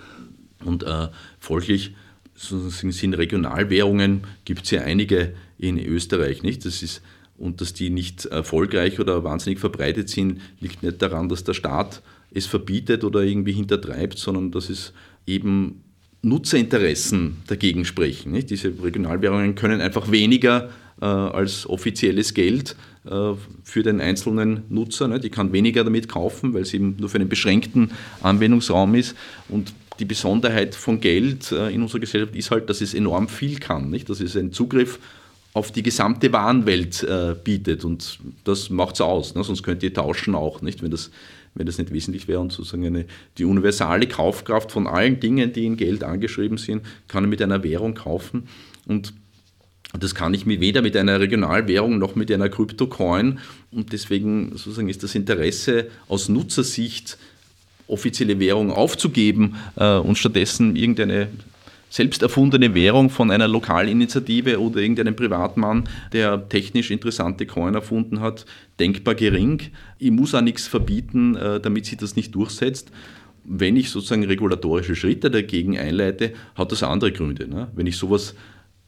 [0.64, 0.84] Und
[1.38, 1.94] folglich
[2.34, 6.64] sind Regionalwährungen, gibt es ja einige in Österreich, nicht?
[6.64, 7.00] Das ist,
[7.36, 12.02] und dass die nicht erfolgreich oder wahnsinnig verbreitet sind, liegt nicht daran, dass der Staat
[12.32, 14.92] es verbietet oder irgendwie hintertreibt, sondern dass es
[15.26, 15.84] eben
[16.22, 18.33] Nutzerinteressen dagegen sprechen.
[18.33, 18.50] Nicht?
[18.50, 22.74] Diese Regionalwährungen können einfach weniger äh, als offizielles Geld
[23.07, 25.09] äh, für den einzelnen Nutzer.
[25.09, 25.24] Nicht?
[25.24, 29.14] Die kann weniger damit kaufen, weil es eben nur für einen beschränkten Anwendungsraum ist.
[29.48, 33.59] Und die Besonderheit von Geld äh, in unserer Gesellschaft ist halt, dass es enorm viel
[33.59, 33.90] kann.
[33.90, 34.11] Nicht?
[34.11, 34.98] Dass es einen Zugriff
[35.54, 37.85] auf die gesamte Warenwelt äh, bietet.
[37.85, 39.35] Und das macht es aus.
[39.35, 39.44] Ne?
[39.44, 40.83] Sonst könnt ihr tauschen auch, nicht?
[40.83, 41.11] wenn das
[41.59, 43.05] wenn das nicht wesentlich wäre und sozusagen eine,
[43.37, 47.62] die universale Kaufkraft von allen Dingen, die in Geld angeschrieben sind, kann ich mit einer
[47.62, 48.49] Währung kaufen.
[48.87, 49.12] Und
[49.99, 53.38] Das kann ich weder mit einer Regionalwährung noch mit einer Kryptocoin.
[53.71, 57.16] Und deswegen sozusagen ist das Interesse aus Nutzersicht,
[57.87, 61.29] offizielle Währung aufzugeben äh, und stattdessen irgendeine
[61.90, 68.44] selbst erfundene Währung von einer Lokalinitiative oder irgendeinem Privatmann, der technisch interessante Coin erfunden hat,
[68.79, 69.62] denkbar gering.
[69.98, 72.90] Ich muss auch nichts verbieten, äh, damit sich das nicht durchsetzt.
[73.44, 77.48] Wenn ich sozusagen regulatorische Schritte dagegen einleite, hat das andere Gründe.
[77.48, 77.68] Ne?
[77.74, 78.35] Wenn ich sowas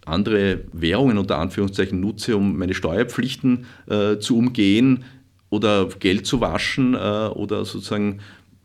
[0.05, 5.05] andere Währungen unter Anführungszeichen nutze, um meine Steuerpflichten äh, zu umgehen
[5.49, 8.21] oder Geld zu waschen äh, oder sozusagen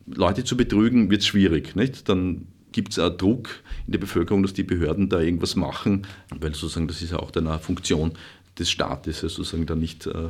[0.06, 1.76] Leute zu betrügen, wird es schwierig.
[1.76, 2.08] Nicht?
[2.08, 3.48] Dann gibt es auch Druck
[3.86, 7.34] in der Bevölkerung, dass die Behörden da irgendwas machen, weil sozusagen das ist ja auch
[7.34, 8.12] eine Funktion
[8.58, 10.28] des Staates, also sozusagen da nicht äh,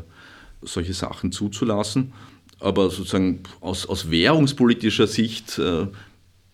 [0.62, 2.12] solche Sachen zuzulassen.
[2.60, 5.88] Aber sozusagen aus, aus währungspolitischer Sicht äh,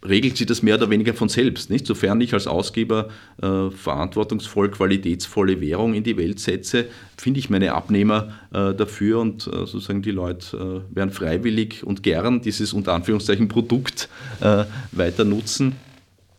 [0.05, 1.71] regelt sich das mehr oder weniger von selbst.
[1.71, 1.87] Nicht?
[1.87, 3.09] Sofern ich als Ausgeber
[3.41, 6.87] äh, verantwortungsvoll, qualitätsvolle Währung in die Welt setze,
[7.17, 12.03] finde ich meine Abnehmer äh, dafür und äh, sozusagen die Leute äh, werden freiwillig und
[12.03, 14.09] gern dieses unter Anführungszeichen Produkt
[14.41, 15.77] äh, weiter nutzen.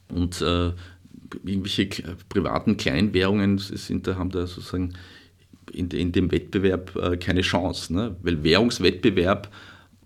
[0.10, 0.72] Und äh,
[1.46, 1.88] irgendwelche
[2.30, 4.94] privaten Kleinwährungen sind, da haben da sozusagen
[5.72, 7.92] in, in dem Wettbewerb keine Chance.
[7.92, 8.16] Ne?
[8.22, 9.50] Weil Währungswettbewerb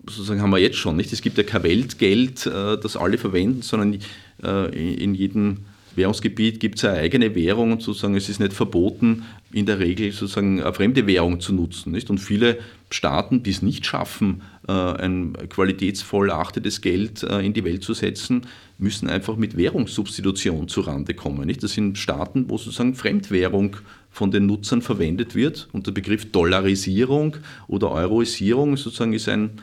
[0.09, 0.95] sozusagen haben wir jetzt schon.
[0.95, 1.13] Nicht?
[1.13, 3.99] Es gibt ja kein Weltgeld, äh, das alle verwenden, sondern
[4.43, 5.59] äh, in jedem
[5.95, 10.11] Währungsgebiet gibt es eine eigene Währung und sozusagen es ist nicht verboten, in der Regel
[10.11, 11.91] sozusagen eine fremde Währung zu nutzen.
[11.91, 12.11] Nicht?
[12.11, 12.59] Und viele
[12.91, 18.43] Staaten, die es nicht schaffen, äh, ein qualitätsvoll achtetes Geld in die Welt zu setzen,
[18.77, 21.47] müssen einfach mit Währungssubstitution zurande kommen.
[21.47, 21.63] Nicht?
[21.63, 23.77] Das sind Staaten, wo sozusagen Fremdwährung
[24.11, 29.59] von den Nutzern verwendet wird und der Begriff Dollarisierung oder Euroisierung sozusagen ist ein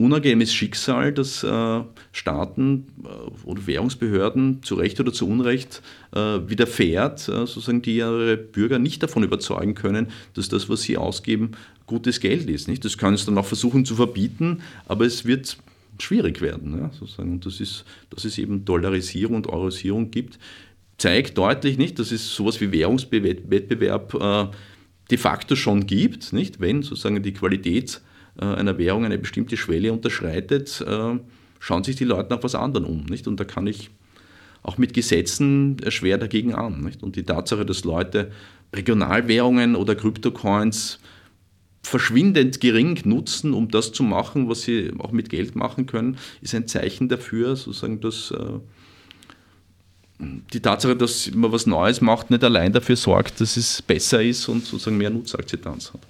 [0.00, 1.80] unangenehmes Schicksal, dass äh,
[2.12, 5.82] Staaten äh, oder Währungsbehörden zu Recht oder zu Unrecht
[6.12, 10.96] äh, widerfährt, äh, sozusagen die ihre Bürger nicht davon überzeugen können, dass das, was sie
[10.96, 11.52] ausgeben,
[11.86, 12.66] gutes Geld ist.
[12.66, 12.82] Nicht?
[12.86, 15.58] Das können sie dann auch versuchen zu verbieten, aber es wird
[15.98, 16.78] schwierig werden.
[16.78, 17.32] Ja, sozusagen.
[17.32, 20.38] Und das ist, dass es eben Dollarisierung und Eurosierung gibt,
[20.96, 24.46] zeigt deutlich nicht, dass es sowas wie Währungswettbewerb äh,
[25.10, 26.58] de facto schon gibt, nicht?
[26.58, 28.00] wenn sozusagen die Qualität
[28.36, 31.18] einer Währung eine bestimmte Schwelle unterschreitet, äh,
[31.58, 33.04] schauen sich die Leute nach was anderem um.
[33.06, 33.26] Nicht?
[33.26, 33.90] Und da kann ich
[34.62, 36.82] auch mit Gesetzen schwer dagegen an.
[36.82, 37.02] Nicht?
[37.02, 38.30] Und die Tatsache, dass Leute
[38.74, 40.98] Regionalwährungen oder Kryptocoins
[41.82, 46.54] verschwindend gering nutzen, um das zu machen, was sie auch mit Geld machen können, ist
[46.54, 48.58] ein Zeichen dafür, sozusagen, dass äh,
[50.52, 54.48] die Tatsache, dass man was Neues macht, nicht allein dafür sorgt, dass es besser ist
[54.48, 56.00] und sozusagen mehr Nutzakzeptanz hat.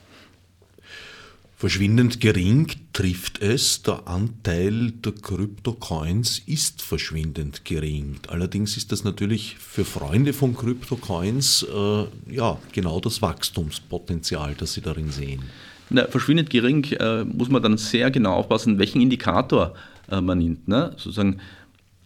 [1.60, 8.16] Verschwindend gering trifft es, der Anteil der Kryptocoins ist verschwindend gering.
[8.28, 14.80] Allerdings ist das natürlich für Freunde von Kryptocoins äh, ja, genau das Wachstumspotenzial, das sie
[14.80, 15.42] darin sehen.
[15.90, 19.74] Na, verschwindend gering äh, muss man dann sehr genau aufpassen, welchen Indikator
[20.10, 20.66] äh, man nimmt.
[20.66, 20.92] Ne?
[20.96, 21.40] Sozusagen,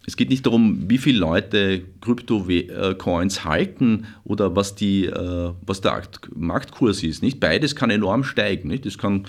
[0.05, 6.03] es geht nicht darum, wie viele Leute Krypto-Coins halten oder was, die, äh, was der
[6.35, 7.23] Marktkurs ist.
[7.23, 8.67] Nicht beides kann enorm steigen.
[8.67, 8.85] Nicht?
[8.85, 9.27] Das kann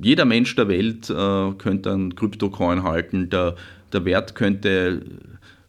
[0.00, 3.30] jeder Mensch der Welt äh, könnte einen Krypto-Coin halten.
[3.30, 3.56] Der,
[3.92, 5.02] der Wert könnte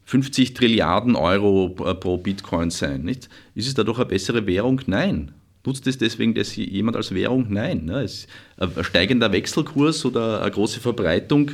[0.06, 3.04] 50 Trilliarden Euro pro Bitcoin sein.
[3.04, 3.30] Nicht?
[3.56, 4.82] Ist es dadurch eine bessere Währung?
[4.86, 5.32] Nein.
[5.66, 7.48] Nutzt es deswegen dass jemand als Währung?
[7.50, 7.86] Nein.
[7.86, 8.02] Ne?
[8.02, 11.52] Es ein steigender Wechselkurs oder eine große Verbreitung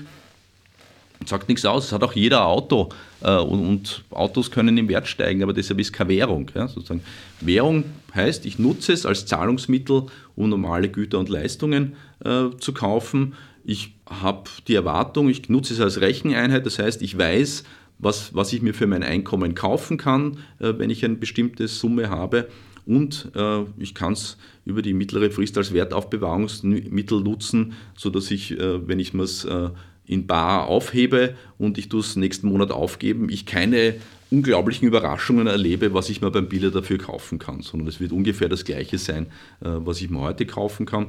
[1.25, 1.88] sagt nichts aus.
[1.88, 2.89] Es hat auch jeder Auto
[3.21, 6.49] äh, und, und, Autos können im Wert steigen, aber deshalb ist keine Währung.
[6.55, 7.01] Ja, sozusagen.
[7.41, 7.84] Währung
[8.15, 10.03] heißt, ich nutze es als Zahlungsmittel,
[10.36, 13.34] um normale Güter und Leistungen äh, zu kaufen.
[13.63, 17.63] Ich habe die Erwartung, ich nutze es als Recheneinheit, das heißt, ich weiß,
[17.99, 22.10] was, was ich mir für mein Einkommen kaufen kann, äh, wenn ich eine bestimmte Summe
[22.10, 22.47] habe.
[22.86, 28.88] Und äh, ich kann es über die mittlere Frist als Wertaufbewahrungsmittel nutzen, sodass ich, äh,
[28.88, 29.69] wenn ich mir es äh,
[30.05, 33.95] in Bar aufhebe und ich es nächsten Monat aufgeben, ich keine
[34.32, 38.49] unglaublichen Überraschungen erlebe, was ich mir beim Biller dafür kaufen kann, sondern es wird ungefähr
[38.49, 39.27] das gleiche sein,
[39.62, 41.08] äh, was ich mir heute kaufen kann.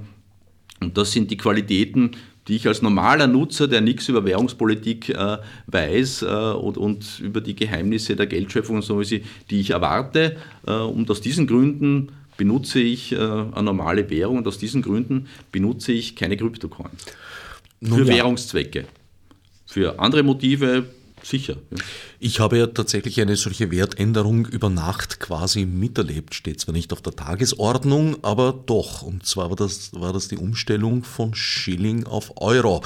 [0.81, 2.13] Und das sind die Qualitäten,
[2.49, 7.41] die ich als normaler Nutzer, der nichts über Währungspolitik äh, weiß äh, und, und, über
[7.41, 10.37] die Geheimnisse der Geldschöpfung und so, die ich erwarte.
[10.67, 15.29] Äh, und aus diesen Gründen benutze ich äh, eine normale Währung und aus diesen Gründen
[15.53, 17.05] benutze ich keine Kryptocoins.
[17.83, 18.07] Für ja.
[18.07, 18.87] Währungszwecke.
[19.67, 20.87] Für andere Motive
[21.25, 21.57] sicher.
[21.71, 21.79] Ja.
[22.19, 26.35] Ich habe ja tatsächlich eine solche Wertänderung über Nacht quasi miterlebt.
[26.35, 29.03] Steht zwar nicht auf der Tagesordnung, aber doch.
[29.03, 32.83] Und zwar war das, war das die Umstellung von Schilling auf Euro.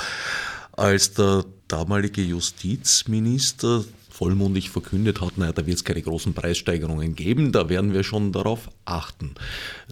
[0.73, 7.51] Als der damalige Justizminister vollmundig verkündet hat, naja, da wird es keine großen Preissteigerungen geben,
[7.51, 9.35] da werden wir schon darauf achten.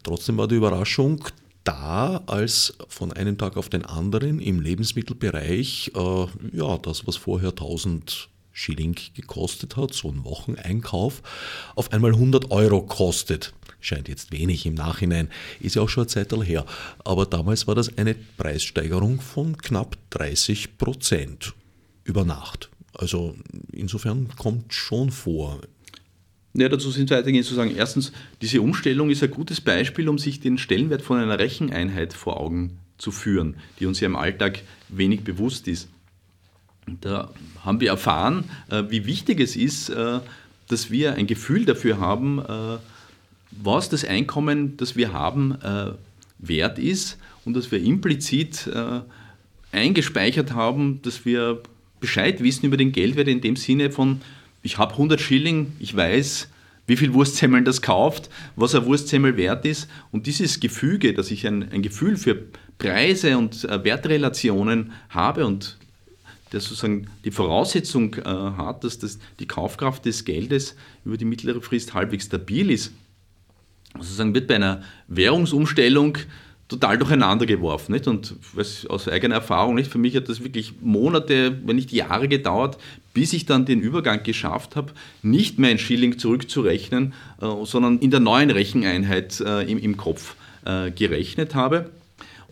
[0.04, 1.24] Trotzdem war die Überraschung,
[1.64, 7.50] da, als von einem Tag auf den anderen im Lebensmittelbereich, äh, ja, das, was vorher
[7.50, 11.22] 1000 Schilling gekostet hat, so ein Wocheneinkauf,
[11.74, 13.54] auf einmal 100 Euro kostet.
[13.80, 16.64] Scheint jetzt wenig im Nachhinein, ist ja auch schon eine Zeit her.
[17.04, 21.54] Aber damals war das eine Preissteigerung von knapp 30 Prozent
[22.04, 22.70] über Nacht.
[22.94, 23.34] Also
[23.72, 25.60] insofern kommt schon vor.
[26.54, 27.74] Ja, dazu sind zwei Dinge zu sagen.
[27.74, 28.12] Erstens,
[28.42, 32.78] diese Umstellung ist ein gutes Beispiel, um sich den Stellenwert von einer Recheneinheit vor Augen
[32.98, 35.88] zu führen, die uns ja im Alltag wenig bewusst ist.
[37.00, 37.30] Da
[37.64, 40.20] haben wir erfahren, äh, wie wichtig es ist, äh,
[40.68, 42.78] dass wir ein Gefühl dafür haben, äh,
[43.50, 45.58] was das Einkommen, das wir haben,
[46.38, 48.66] wert ist und dass wir implizit
[49.72, 51.60] eingespeichert haben, dass wir
[52.00, 54.22] Bescheid wissen über den Geldwert in dem Sinne von,
[54.62, 56.48] ich habe 100 Schilling, ich weiß,
[56.86, 59.88] wie viel Wurstsemmel das kauft, was ein Wurstsemmel wert ist.
[60.10, 62.42] Und dieses Gefüge, dass ich ein, ein Gefühl für
[62.78, 65.78] Preise und Wertrelationen habe und
[66.52, 71.62] der sozusagen die Voraussetzung äh, hat, dass das, die Kaufkraft des Geldes über die mittlere
[71.62, 72.92] Frist halbwegs stabil ist,
[73.94, 76.18] sozusagen wird bei einer Währungsumstellung
[76.68, 77.92] total durcheinander geworfen.
[77.92, 78.08] Nicht?
[78.08, 78.34] Und
[78.88, 79.90] aus eigener Erfahrung, nicht?
[79.90, 82.78] für mich hat das wirklich Monate, wenn nicht Jahre gedauert,
[83.14, 88.10] bis ich dann den Übergang geschafft habe, nicht mehr in Schilling zurückzurechnen, äh, sondern in
[88.10, 91.90] der neuen Recheneinheit äh, im, im Kopf äh, gerechnet habe.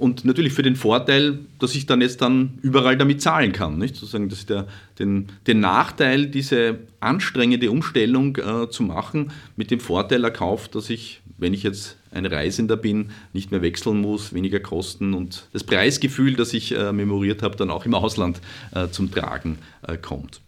[0.01, 3.77] Und natürlich für den Vorteil, dass ich dann jetzt dann überall damit zahlen kann.
[3.77, 3.97] Nicht?
[3.97, 4.67] Sozusagen, dass der,
[4.99, 11.21] den, den Nachteil, diese anstrengende Umstellung äh, zu machen, mit dem Vorteil erkauft, dass ich,
[11.37, 16.35] wenn ich jetzt ein Reisender bin, nicht mehr wechseln muss, weniger Kosten und das Preisgefühl,
[16.35, 18.41] das ich äh, memoriert habe, dann auch im Ausland
[18.75, 20.41] äh, zum Tragen äh, kommt.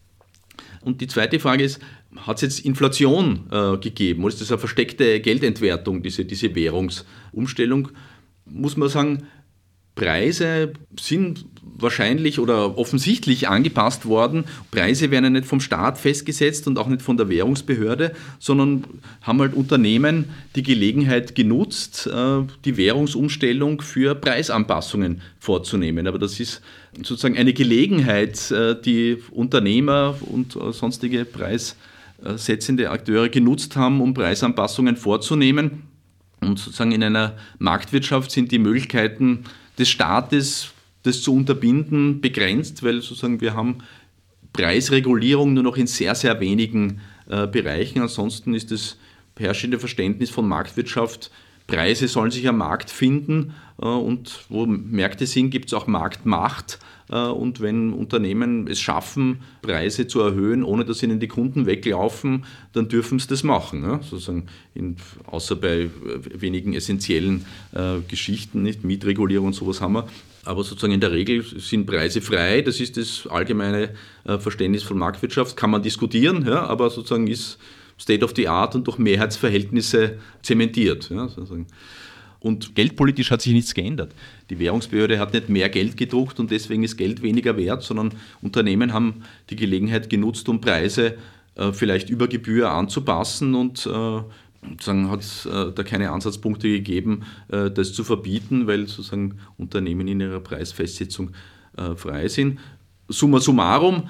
[0.80, 1.80] Und die zweite Frage ist,
[2.16, 7.88] hat es jetzt Inflation äh, gegeben oder ist das eine versteckte Geldentwertung, diese, diese Währungsumstellung?
[8.44, 9.22] Muss man sagen,
[9.94, 11.44] Preise sind
[11.82, 14.44] wahrscheinlich oder offensichtlich angepasst worden.
[14.70, 18.84] Preise werden ja nicht vom Staat festgesetzt und auch nicht von der Währungsbehörde, sondern
[19.22, 26.06] haben halt Unternehmen die Gelegenheit genutzt, äh, die Währungsumstellung für Preisanpassungen vorzunehmen.
[26.06, 26.62] Aber das ist
[26.96, 34.96] sozusagen eine Gelegenheit, äh, die Unternehmer und äh, sonstige preissetzende Akteure genutzt haben, um Preisanpassungen
[34.96, 35.82] vorzunehmen.
[36.40, 39.44] Und sozusagen in einer Marktwirtschaft sind die Möglichkeiten,
[39.78, 40.70] des Staates,
[41.02, 43.78] das zu unterbinden, begrenzt, weil sozusagen wir haben
[44.52, 48.00] Preisregulierung nur noch in sehr, sehr wenigen äh, Bereichen.
[48.00, 48.98] Ansonsten ist das
[49.36, 51.30] herrschende Verständnis von Marktwirtschaft,
[51.66, 56.78] Preise sollen sich am Markt finden äh, und wo Märkte sind, gibt es auch Marktmacht.
[57.12, 62.44] Äh, und wenn Unternehmen es schaffen, Preise zu erhöhen, ohne dass ihnen die Kunden weglaufen,
[62.72, 63.82] dann dürfen sie das machen.
[63.82, 64.00] Ja?
[64.02, 64.96] Sozusagen in,
[65.26, 65.90] außer bei äh,
[66.34, 70.08] wenigen essentiellen äh, Geschichten, nicht Mietregulierung und sowas haben wir.
[70.44, 72.62] Aber sozusagen in der Regel sind Preise frei.
[72.62, 73.90] Das ist das allgemeine
[74.24, 75.56] äh, Verständnis von Marktwirtschaft.
[75.56, 76.64] Kann man diskutieren, ja?
[76.64, 77.58] aber sozusagen ist
[78.00, 81.10] State of the Art und durch Mehrheitsverhältnisse zementiert.
[81.10, 81.28] Ja?
[81.28, 81.66] Sozusagen.
[82.42, 84.14] Und geldpolitisch hat sich nichts geändert.
[84.50, 88.92] Die Währungsbehörde hat nicht mehr Geld gedruckt und deswegen ist Geld weniger wert, sondern Unternehmen
[88.92, 91.14] haben die Gelegenheit genutzt, um Preise
[91.54, 94.20] äh, vielleicht über Gebühr anzupassen und äh,
[94.68, 100.08] sozusagen hat es äh, da keine Ansatzpunkte gegeben, äh, das zu verbieten, weil sozusagen Unternehmen
[100.08, 101.30] in ihrer Preisfestsetzung
[101.76, 102.58] äh, frei sind.
[103.08, 104.08] Summa summarum,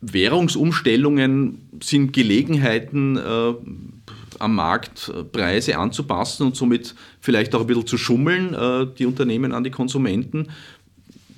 [0.00, 3.54] Währungsumstellungen sind Gelegenheiten, äh,
[4.44, 9.06] am Markt äh, Preise anzupassen und somit vielleicht auch ein bisschen zu schummeln, äh, die
[9.06, 10.48] Unternehmen an die Konsumenten.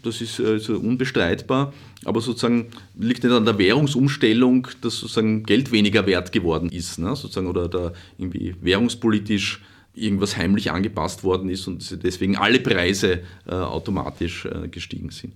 [0.03, 1.73] Das ist also unbestreitbar,
[2.05, 7.17] aber sozusagen liegt nicht an der Währungsumstellung, dass sozusagen Geld weniger wert geworden ist, ne?
[7.17, 9.61] sozusagen, oder da irgendwie währungspolitisch
[9.95, 15.33] irgendwas heimlich angepasst worden ist und deswegen alle Preise äh, automatisch äh, gestiegen sind.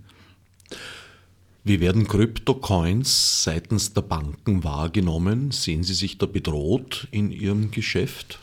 [1.70, 5.52] Wie werden Kryptocoins seitens der Banken wahrgenommen?
[5.52, 8.40] Sehen Sie sich da bedroht in Ihrem Geschäft?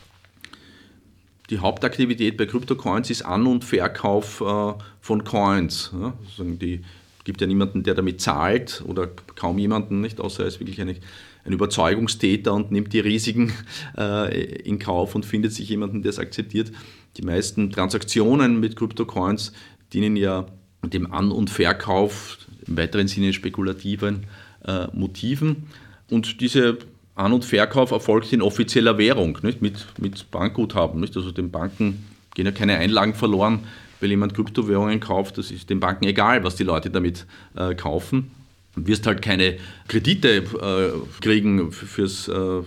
[1.50, 5.92] Die Hauptaktivität bei Kryptocoins ist An- und Verkauf äh, von Coins.
[6.38, 6.80] Die
[7.26, 10.96] gibt ja niemanden, der damit zahlt oder kaum jemanden, nicht, außer er ist wirklich eine,
[11.44, 13.52] ein Überzeugungstäter und nimmt die Risiken
[13.97, 16.72] äh, in Kauf und findet sich jemanden, der es akzeptiert.
[17.18, 19.51] Die meisten Transaktionen mit Kryptocoins
[19.91, 20.45] dienen ja
[20.82, 22.38] dem An- und Verkauf
[22.68, 24.26] im weiteren Sinne spekulativen
[24.65, 25.68] äh, Motiven.
[26.09, 26.78] Und diese
[27.15, 29.61] An- und Verkauf erfolgt in offizieller Währung, nicht?
[29.61, 30.99] Mit, mit Bankguthaben.
[31.01, 31.15] Nicht?
[31.18, 32.05] Also den Banken
[32.36, 33.61] gehen ja keine Einlagen verloren,
[33.99, 35.38] weil jemand Kryptowährungen kauft.
[35.38, 38.32] Das ist den Banken egal, was die Leute damit äh, kaufen.
[38.76, 39.57] wirst halt keine
[39.88, 42.61] Kredite äh, kriegen fürs äh,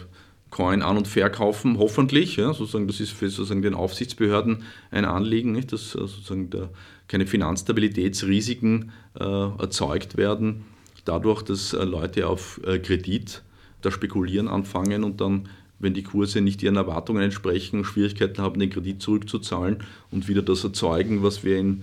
[0.51, 2.37] Coin an- und verkaufen, hoffentlich.
[2.37, 6.71] Ja, sozusagen, das ist für sozusagen den Aufsichtsbehörden ein Anliegen, nicht, dass äh, sozusagen der,
[7.11, 10.63] keine Finanzstabilitätsrisiken äh, erzeugt werden,
[11.05, 13.43] dadurch, dass äh, Leute auf äh, Kredit
[13.81, 15.49] da spekulieren anfangen und dann,
[15.81, 19.79] wenn die Kurse nicht ihren Erwartungen entsprechen, Schwierigkeiten haben, den Kredit zurückzuzahlen
[20.13, 21.83] und wieder das erzeugen, was wir in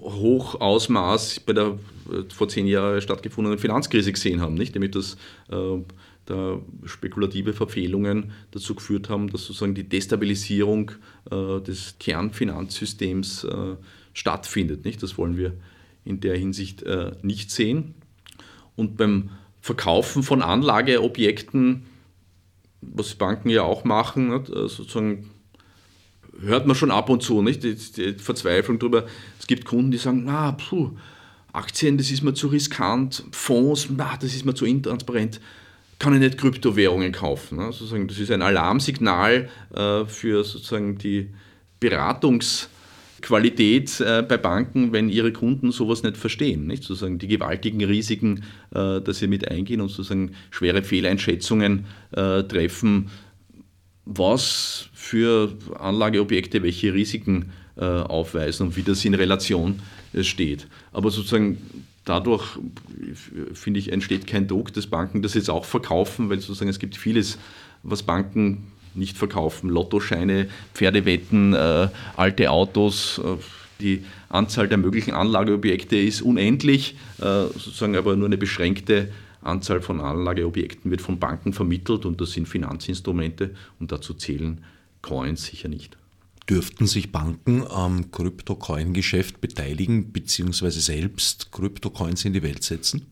[0.00, 1.78] Hochausmaß bei der
[2.32, 4.74] vor zehn Jahren stattgefundenen Finanzkrise gesehen haben, nicht?
[4.74, 5.18] Damit das
[5.50, 5.82] äh,
[6.24, 10.92] da spekulative Verfehlungen dazu geführt haben, dass sozusagen die Destabilisierung
[11.30, 13.76] äh, des Kernfinanzsystems äh,
[14.20, 14.84] stattfindet.
[14.84, 15.02] Nicht?
[15.02, 15.54] Das wollen wir
[16.04, 17.94] in der Hinsicht äh, nicht sehen.
[18.76, 21.86] Und beim Verkaufen von Anlageobjekten,
[22.82, 24.50] was Banken ja auch machen, nicht?
[24.50, 25.30] Äh, sozusagen
[26.38, 27.62] hört man schon ab und zu, nicht?
[27.64, 29.06] Die, die Verzweiflung darüber.
[29.38, 30.90] Es gibt Kunden, die sagen, na, puh,
[31.52, 35.40] Aktien, das ist mir zu riskant, Fonds, na, das ist mir zu intransparent
[36.00, 37.58] kann ich nicht Kryptowährungen kaufen.
[37.58, 37.66] Ne?
[37.66, 37.80] Das
[38.18, 41.28] ist ein Alarmsignal äh, für sozusagen die
[43.20, 46.66] Beratungsqualität äh, bei Banken, wenn ihre Kunden sowas nicht verstehen.
[46.66, 46.84] Nicht?
[46.84, 48.42] Sozusagen die gewaltigen Risiken,
[48.74, 53.10] äh, dass sie mit eingehen und sozusagen schwere Fehleinschätzungen äh, treffen,
[54.04, 59.80] was für Anlageobjekte welche Risiken äh, aufweisen und wie das in Relation
[60.12, 60.66] äh, steht.
[60.92, 61.58] Aber sozusagen
[62.04, 62.58] dadurch,
[63.52, 66.96] finde ich, entsteht kein Druck, dass Banken das jetzt auch verkaufen, weil sozusagen es gibt
[66.96, 67.38] vieles,
[67.82, 69.70] was Banken nicht verkaufen.
[69.70, 73.36] Lottoscheine, Pferdewetten, äh, alte Autos, äh,
[73.80, 79.10] die Anzahl der möglichen Anlageobjekte ist unendlich, äh, sozusagen aber nur eine beschränkte
[79.42, 84.62] Anzahl von Anlageobjekten wird von Banken vermittelt und das sind Finanzinstrumente und dazu zählen
[85.02, 85.96] Coins sicher nicht.
[86.48, 90.70] Dürften sich Banken am Krypto-Coin-Geschäft beteiligen bzw.
[90.70, 93.06] selbst Krypto-Coins in die Welt setzen?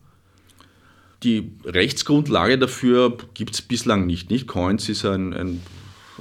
[1.23, 4.29] Die Rechtsgrundlage dafür gibt es bislang nicht.
[4.29, 4.47] nicht.
[4.47, 5.61] Coins ist ein, ein,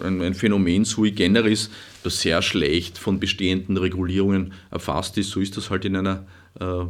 [0.02, 1.70] ein, Phänomen sui generis,
[2.02, 5.30] das sehr schlecht von bestehenden Regulierungen erfasst ist.
[5.30, 6.26] So ist das halt in einer
[6.58, 6.84] äh,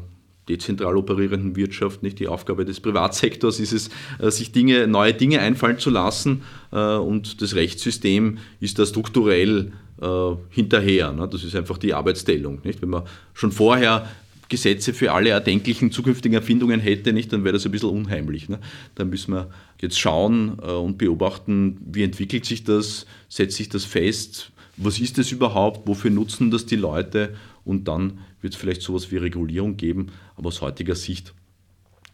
[0.48, 2.02] dezentral operierenden Wirtschaft.
[2.02, 6.42] Nicht die Aufgabe des Privatsektors ist es, äh, sich Dinge, neue Dinge einfallen zu lassen.
[6.72, 11.12] Äh, und das Rechtssystem ist da strukturell äh, hinterher.
[11.12, 11.28] Ne?
[11.28, 12.60] Das ist einfach die Arbeitsteilung.
[12.64, 12.80] Nicht?
[12.80, 13.02] Wenn man
[13.34, 14.08] schon vorher
[14.48, 18.48] Gesetze für alle erdenklichen zukünftigen Erfindungen hätte, nicht, dann wäre das ein bisschen unheimlich.
[18.48, 18.58] Ne?
[18.94, 23.84] Da müssen wir jetzt schauen äh, und beobachten, wie entwickelt sich das, setzt sich das
[23.84, 27.34] fest, was ist das überhaupt, wofür nutzen das die Leute
[27.64, 31.34] und dann wird es vielleicht sowas wie Regulierung geben, aber aus heutiger Sicht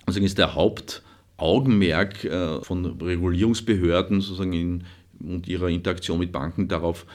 [0.06, 4.84] deswegen ist der Hauptaugenmerk äh, von Regulierungsbehörden sozusagen in,
[5.20, 7.06] und ihrer Interaktion mit Banken darauf,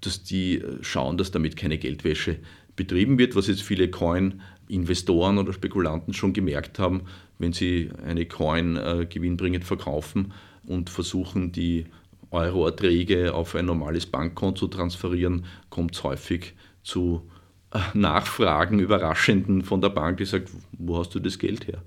[0.00, 2.38] dass die äh, schauen, dass damit keine Geldwäsche
[2.76, 7.02] betrieben wird, was jetzt viele Coin-Investoren oder Spekulanten schon gemerkt haben,
[7.38, 10.32] wenn sie eine Coin äh, gewinnbringend verkaufen
[10.64, 11.86] und versuchen, die
[12.30, 17.28] Euroerträge auf ein normales Bankkonto zu transferieren, kommt es häufig zu
[17.72, 21.82] äh, Nachfragen, überraschenden von der Bank, die sagt, wo hast du das Geld her?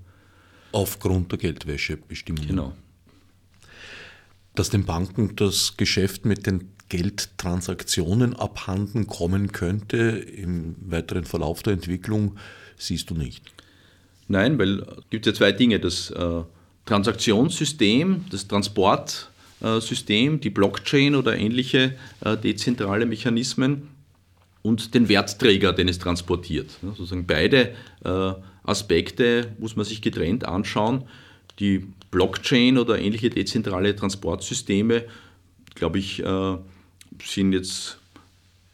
[0.72, 2.48] Aufgrund der Geldwäschebestimmungen.
[2.48, 2.72] Genau.
[4.54, 11.72] Dass den Banken das Geschäft mit den Geldtransaktionen abhanden kommen könnte im weiteren Verlauf der
[11.72, 12.36] Entwicklung,
[12.76, 13.42] siehst du nicht.
[14.28, 15.80] Nein, weil es gibt ja zwei Dinge.
[15.80, 16.42] Das äh,
[16.84, 23.88] Transaktionssystem, das Transportsystem, die Blockchain oder ähnliche äh, dezentrale Mechanismen
[24.62, 26.70] und den Wertträger, den es transportiert.
[26.82, 27.74] Sozusagen beide
[28.04, 28.32] äh,
[28.64, 31.04] Aspekte muss man sich getrennt anschauen.
[31.60, 35.04] Die Blockchain oder ähnliche dezentrale Transportsysteme,
[35.74, 36.22] glaube ich,
[37.24, 37.98] sind jetzt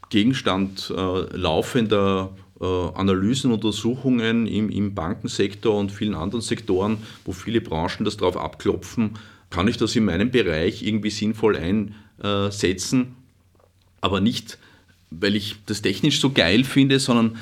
[0.09, 7.61] Gegenstand äh, laufender äh, Analysen, Untersuchungen im, im Bankensektor und vielen anderen Sektoren, wo viele
[7.61, 9.17] Branchen das darauf abklopfen,
[9.49, 13.15] kann ich das in meinem Bereich irgendwie sinnvoll einsetzen,
[14.01, 14.57] aber nicht,
[15.09, 17.37] weil ich das technisch so geil finde, sondern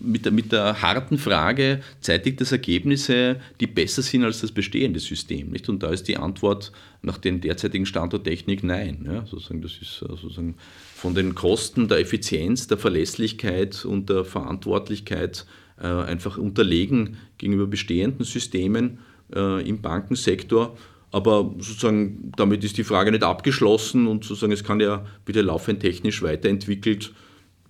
[0.00, 5.00] mit der, mit der harten Frage, zeitigt das Ergebnisse, die besser sind als das bestehende
[5.00, 5.50] System?
[5.50, 5.68] Nicht?
[5.68, 6.72] Und da ist die Antwort
[7.02, 9.06] nach dem derzeitigen Stand der Technik nein.
[9.06, 9.26] Ja?
[9.26, 10.54] Sozusagen, das ist äh, sozusagen
[10.94, 15.46] von den Kosten, der Effizienz, der Verlässlichkeit und der Verantwortlichkeit
[15.80, 18.98] äh, einfach unterlegen gegenüber bestehenden Systemen
[19.34, 20.76] äh, im Bankensektor.
[21.10, 25.80] Aber sozusagen damit ist die Frage nicht abgeschlossen und sozusagen es kann ja wieder laufend
[25.80, 27.12] technisch weiterentwickelt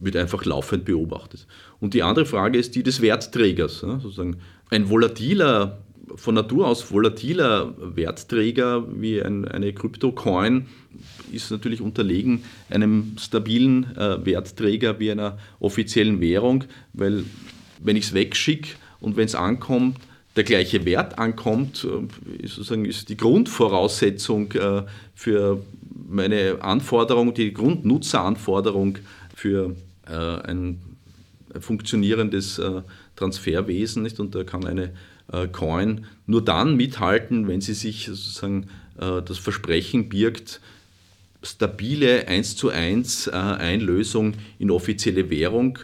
[0.03, 1.47] wird einfach laufend beobachtet.
[1.83, 3.81] Und die andere Frage ist die des Wertträgers.
[3.81, 4.37] Sozusagen
[4.71, 5.79] ein volatiler,
[6.15, 10.67] von Natur aus volatiler Wertträger wie ein, eine Krypto-Coin
[11.33, 17.25] ist natürlich unterlegen einem stabilen äh, Wertträger wie einer offiziellen Währung, weil
[17.81, 19.97] wenn ich es wegschicke und wenn es ankommt,
[20.37, 24.85] der gleiche Wert ankommt, äh, ist, sozusagen, ist die Grundvoraussetzung äh,
[25.17, 25.61] für
[26.09, 28.99] meine Anforderung, die Grundnutzeranforderung
[29.35, 29.75] für
[30.07, 30.79] äh, ein
[31.61, 32.61] funktionierendes
[33.17, 34.03] Transferwesen.
[34.03, 34.21] Nicht?
[34.21, 34.93] Und da kann eine
[35.53, 40.61] Coin nur dann mithalten, wenn sie sich sozusagen das Versprechen birgt,
[41.43, 45.79] stabile 1 zu 1 Einlösung in offizielle Währung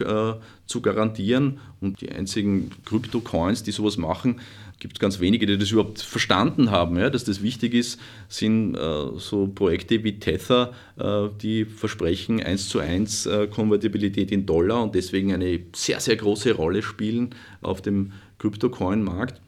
[0.65, 1.59] zu garantieren.
[1.81, 4.39] Und die einzigen Krypto-Coins, die sowas machen,
[4.79, 7.99] gibt es ganz wenige, die das überhaupt verstanden haben, ja, dass das wichtig ist,
[8.29, 8.79] sind äh,
[9.17, 14.95] so Projekte wie Tether, äh, die versprechen 1 zu 1 äh, Konvertibilität in Dollar und
[14.95, 19.41] deswegen eine sehr, sehr große Rolle spielen auf dem Krypto-Coin-Markt,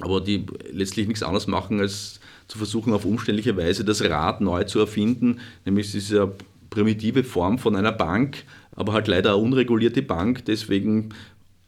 [0.00, 2.18] aber die letztlich nichts anderes machen, als
[2.48, 6.32] zu versuchen, auf umständliche Weise das Rad neu zu erfinden, nämlich diese
[6.68, 11.10] primitive Form von einer Bank, aber halt leider eine unregulierte Bank, deswegen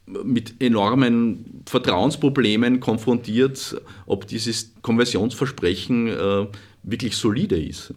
[0.05, 6.47] mit enormen Vertrauensproblemen konfrontiert, ob dieses Konversionsversprechen äh,
[6.83, 7.93] wirklich solide ist.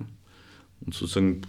[0.85, 1.43] Und sozusagen,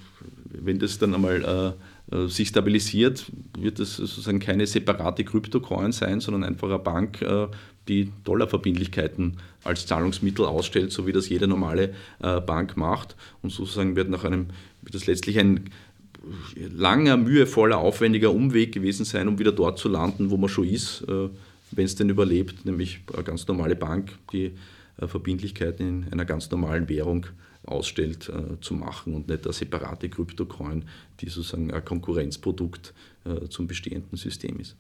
[0.46, 1.76] wenn das dann einmal
[2.12, 3.26] äh, äh, sich stabilisiert,
[3.58, 7.48] wird das sozusagen keine separate Kryptocoin sein, sondern einfach eine Bank, äh,
[7.88, 13.16] die Dollarverbindlichkeiten als Zahlungsmittel ausstellt, so wie das jede normale äh, Bank macht.
[13.42, 14.48] Und sozusagen wird nach einem,
[14.82, 15.70] wird das letztlich ein
[16.56, 21.02] langer, mühevoller, aufwendiger Umweg gewesen sein, um wieder dort zu landen, wo man schon ist,
[21.08, 21.30] äh,
[21.72, 24.52] wenn es denn überlebt, nämlich eine ganz normale Bank, die
[24.98, 27.28] äh, Verbindlichkeiten in einer ganz normalen Währung
[27.66, 30.84] ausstellt, äh, zu machen und nicht eine separate Kryptocoin,
[31.22, 32.94] die sozusagen ein Konkurrenzprodukt
[33.50, 34.76] zum bestehenden System ist.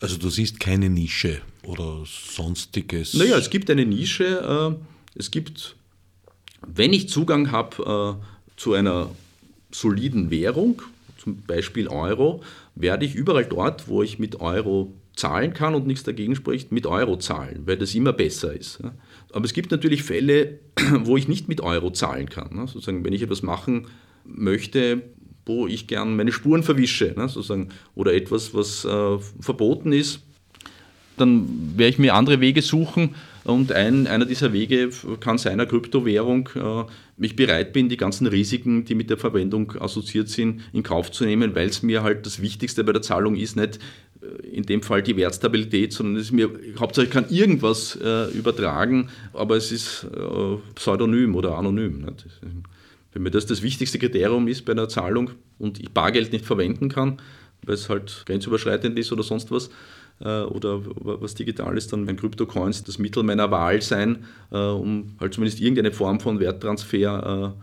[0.00, 3.14] Also du siehst keine Nische oder sonstiges?
[3.14, 4.78] Naja, es gibt eine Nische.
[5.16, 5.74] Es gibt,
[6.64, 8.20] wenn ich Zugang habe
[8.56, 9.10] zu einer
[9.72, 10.82] soliden Währung,
[11.18, 12.42] zum Beispiel Euro,
[12.74, 16.86] werde ich überall dort, wo ich mit Euro zahlen kann und nichts dagegen spricht, mit
[16.86, 18.80] Euro zahlen, weil das immer besser ist.
[19.32, 20.58] Aber es gibt natürlich Fälle,
[21.04, 22.66] wo ich nicht mit Euro zahlen kann.
[22.66, 23.86] Sozusagen, wenn ich etwas machen
[24.24, 25.02] möchte,
[25.44, 30.20] wo ich gern meine Spuren verwische, sozusagen, oder etwas, was äh, verboten ist,
[31.22, 33.14] dann werde ich mir andere Wege suchen.
[33.44, 36.48] Und ein, einer dieser Wege kann sein eine Kryptowährung.
[36.54, 36.84] Äh,
[37.24, 41.24] ich bereit bin, die ganzen Risiken, die mit der Verwendung assoziiert sind, in Kauf zu
[41.24, 43.80] nehmen, weil es mir halt das Wichtigste bei der Zahlung ist, nicht
[44.20, 49.08] äh, in dem Fall die Wertstabilität, sondern es ist mir hauptsächlich kann irgendwas äh, übertragen,
[49.32, 52.02] aber es ist äh, pseudonym oder anonym.
[52.02, 52.26] Nicht?
[53.12, 56.88] Wenn mir das das wichtigste Kriterium ist bei einer Zahlung und ich Bargeld nicht verwenden
[56.88, 57.18] kann,
[57.64, 59.70] weil es halt grenzüberschreitend ist oder sonst was,
[60.26, 65.34] oder was digital ist, dann werden Kryptocoins das Mittel meiner Wahl sein, äh, um halt
[65.34, 67.54] zumindest irgendeine Form von Werttransfer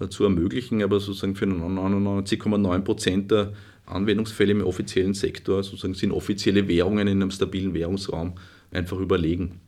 [0.00, 3.52] äh, zu ermöglichen, aber sozusagen für 99,9 Prozent der
[3.86, 8.34] Anwendungsfälle im offiziellen Sektor sozusagen sind offizielle Währungen in einem stabilen Währungsraum
[8.70, 9.60] einfach überlegen.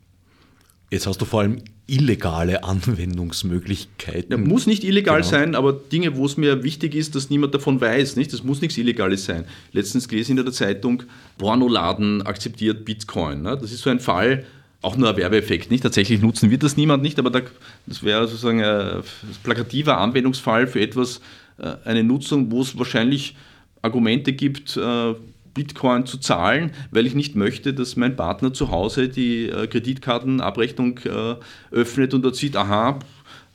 [0.90, 4.30] Jetzt hast du vor allem illegale Anwendungsmöglichkeiten.
[4.30, 5.30] Ja, muss nicht illegal genau.
[5.30, 8.16] sein, aber Dinge, wo es mir wichtig ist, dass niemand davon weiß.
[8.16, 8.32] Nicht?
[8.32, 9.44] Das muss nichts Illegales sein.
[9.72, 11.02] Letztens gelesen in der Zeitung,
[11.38, 13.42] Pornoladen akzeptiert Bitcoin.
[13.42, 13.58] Ne?
[13.60, 14.44] Das ist so ein Fall,
[14.82, 15.70] auch nur ein Werbeeffekt.
[15.70, 15.82] Nicht?
[15.82, 19.02] Tatsächlich nutzen wird das niemand nicht, aber das wäre sozusagen ein
[19.42, 21.20] plakativer Anwendungsfall für etwas,
[21.58, 23.36] äh, eine Nutzung, wo es wahrscheinlich
[23.82, 25.14] Argumente gibt, äh,
[25.54, 30.98] Bitcoin zu zahlen, weil ich nicht möchte, dass mein Partner zu Hause die äh, Kreditkartenabrechnung
[30.98, 31.36] äh,
[31.70, 32.98] öffnet und dort sieht, aha,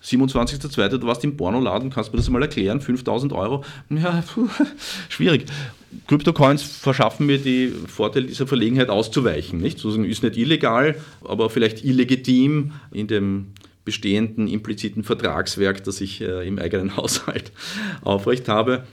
[0.04, 0.98] 27.02.
[1.00, 3.64] du warst im Pornoladen, kannst du mir das mal erklären, 5000 Euro.
[3.90, 4.48] Ja, puh,
[5.10, 5.46] schwierig.
[6.08, 9.60] Kryptocoins verschaffen mir die Vorteile dieser Verlegenheit auszuweichen.
[9.60, 9.80] Nicht?
[9.80, 13.48] Sozusagen ist nicht illegal, aber vielleicht illegitim in dem
[13.86, 17.52] bestehenden impliziten Vertragswerk, das ich äh, im eigenen Haushalt
[18.02, 18.86] aufrecht habe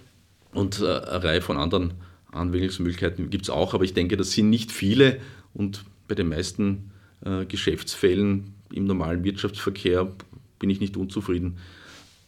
[0.53, 1.95] und äh, eine Reihe von anderen
[2.33, 5.21] Anwendungsmöglichkeiten gibt es auch, aber ich denke, das sind nicht viele
[5.55, 6.91] und bei den meisten
[7.25, 10.13] äh, Geschäftsfällen im normalen Wirtschaftsverkehr
[10.59, 11.59] bin ich nicht unzufrieden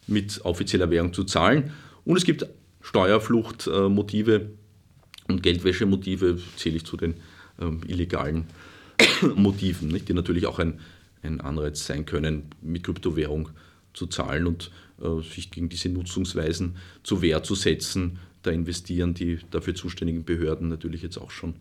[0.06, 1.70] mit offizieller Währung zu zahlen.
[2.04, 2.46] Und es gibt
[2.82, 7.14] Steuerfluchtmotive äh, und Geldwäschemotive, zähle ich zu den
[7.60, 8.46] ähm, illegalen
[9.36, 10.08] Motiven, nicht?
[10.08, 10.80] die natürlich auch ein,
[11.22, 13.48] ein Anreiz sein können, mit Kryptowährung
[13.94, 19.38] zu zahlen und äh, sich gegen diese Nutzungsweisen zur Wehr zu setzen, da investieren die
[19.50, 21.54] dafür zuständigen Behörden natürlich jetzt auch schon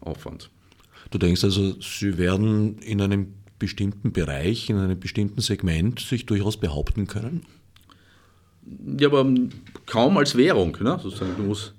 [0.00, 0.50] Aufwand.
[1.10, 6.56] Du denkst also, sie werden in einem bestimmten Bereich, in einem bestimmten Segment sich durchaus
[6.58, 7.42] behaupten können?
[8.98, 9.32] Ja, aber
[9.86, 10.76] kaum als Währung.
[10.80, 10.98] Ne?
[11.02, 11.74] Sozusagen, du musst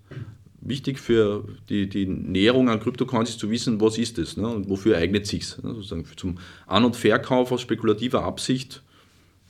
[0.62, 4.48] wichtig für die, die Näherung an Kryptocoins ist zu wissen, was ist es ne?
[4.48, 5.58] und wofür eignet es sich.
[5.62, 5.74] Ne?
[5.74, 8.82] Sozusagen zum An- und Verkauf aus spekulativer Absicht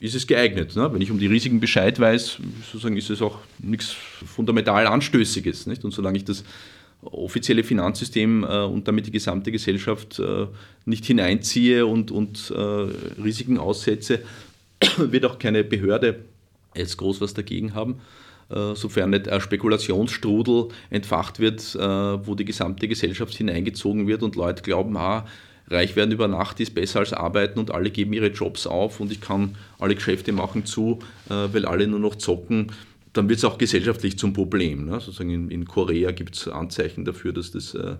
[0.00, 0.76] ist es geeignet.
[0.76, 0.92] Ne?
[0.92, 2.38] Wenn ich um die Risiken Bescheid weiß,
[2.70, 5.66] sozusagen ist es auch nichts fundamental Anstößiges.
[5.66, 5.84] Nicht?
[5.84, 6.44] Und solange ich das
[7.02, 10.46] offizielle Finanzsystem äh, und damit die gesamte Gesellschaft äh,
[10.84, 12.60] nicht hineinziehe und, und äh,
[13.22, 14.20] Risiken aussetze,
[14.96, 16.24] wird auch keine Behörde
[16.74, 18.00] jetzt groß was dagegen haben,
[18.50, 24.36] äh, sofern nicht ein Spekulationsstrudel entfacht wird, äh, wo die gesamte Gesellschaft hineingezogen wird und
[24.36, 25.26] Leute glauben, ah,
[25.70, 29.12] reich werden über Nacht ist besser als arbeiten und alle geben ihre Jobs auf und
[29.12, 30.98] ich kann alle Geschäfte machen zu,
[31.28, 32.72] äh, weil alle nur noch zocken
[33.12, 34.84] dann wird es auch gesellschaftlich zum Problem.
[34.86, 35.00] Ne?
[35.00, 37.96] Sozusagen in, in Korea gibt es Anzeichen dafür, dass das äh,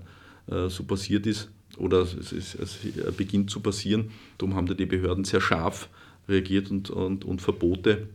[0.50, 2.78] äh, so passiert ist oder es, ist, es,
[3.16, 4.10] beginnt zu passieren.
[4.38, 5.88] Darum haben da die Behörden sehr scharf
[6.28, 8.08] reagiert und, und, und Verbote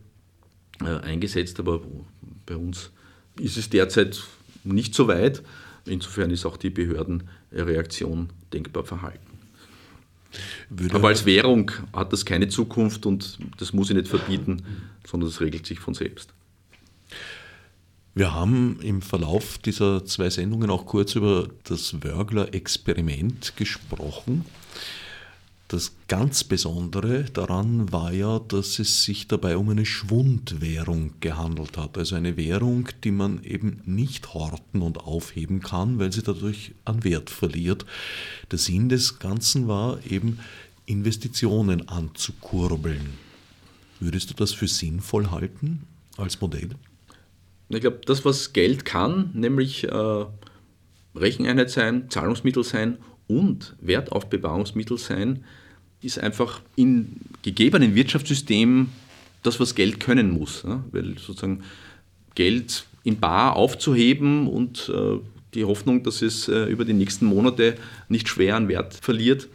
[0.80, 1.60] äh, eingesetzt.
[1.60, 1.82] Aber
[2.46, 2.90] bei uns
[3.38, 4.22] ist es derzeit
[4.62, 5.42] nicht so weit.
[5.86, 9.33] Insofern ist auch die Behördenreaktion denkbar verhalten.
[10.68, 14.62] Würde Aber als Währung hat das keine Zukunft und das muss ich nicht verbieten,
[15.06, 16.30] sondern das regelt sich von selbst.
[18.16, 24.44] Wir haben im Verlauf dieser zwei Sendungen auch kurz über das Wörgler-Experiment gesprochen.
[25.68, 31.96] Das ganz Besondere daran war ja, dass es sich dabei um eine Schwundwährung gehandelt hat.
[31.96, 37.02] Also eine Währung, die man eben nicht horten und aufheben kann, weil sie dadurch an
[37.02, 37.86] Wert verliert.
[38.50, 40.38] Der Sinn des Ganzen war eben,
[40.86, 43.14] Investitionen anzukurbeln.
[44.00, 45.84] Würdest du das für sinnvoll halten
[46.18, 46.70] als Modell?
[47.70, 50.24] Ich glaube, das, was Geld kann, nämlich äh,
[51.14, 55.44] Recheneinheit sein, Zahlungsmittel sein und Wertaufbewahrungsmittel sein,
[56.00, 58.90] ist einfach in gegebenen Wirtschaftssystemen
[59.42, 60.62] das, was Geld können muss.
[60.66, 60.84] Ja?
[60.92, 61.62] Weil sozusagen
[62.34, 65.18] Geld in Bar aufzuheben und äh,
[65.54, 67.76] die Hoffnung, dass es äh, über die nächsten Monate
[68.08, 69.48] nicht schwer an Wert verliert,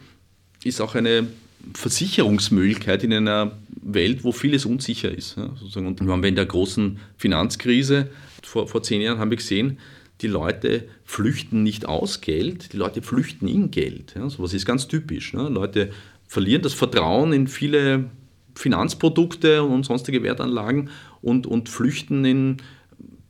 [0.64, 1.26] ist auch eine
[1.74, 3.52] Versicherungsmöglichkeit in einer
[3.82, 5.36] Welt, wo vieles unsicher ist.
[5.36, 5.86] Ja, sozusagen.
[5.86, 8.08] Und wir in der großen Finanzkrise
[8.42, 9.78] vor, vor zehn Jahren, haben wir gesehen,
[10.20, 14.14] die Leute flüchten nicht aus Geld, die Leute flüchten in Geld.
[14.16, 15.32] Ja, sowas ist ganz typisch.
[15.32, 15.48] Ne?
[15.48, 15.90] Leute
[16.26, 18.10] verlieren das Vertrauen in viele
[18.54, 20.90] Finanzprodukte und sonstige Wertanlagen
[21.22, 22.56] und, und flüchten in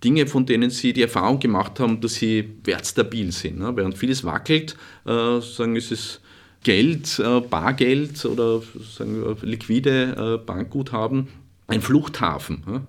[0.03, 3.59] Dinge, von denen sie die Erfahrung gemacht haben, dass sie wertstabil sind.
[3.59, 3.73] Ne?
[3.77, 6.21] Während vieles wackelt, äh, sagen, ist es
[6.63, 8.63] Geld, äh, Bargeld oder
[8.97, 11.29] sagen wir, liquide äh, Bankguthaben
[11.67, 12.63] ein Fluchthafen.
[12.67, 12.83] Ja.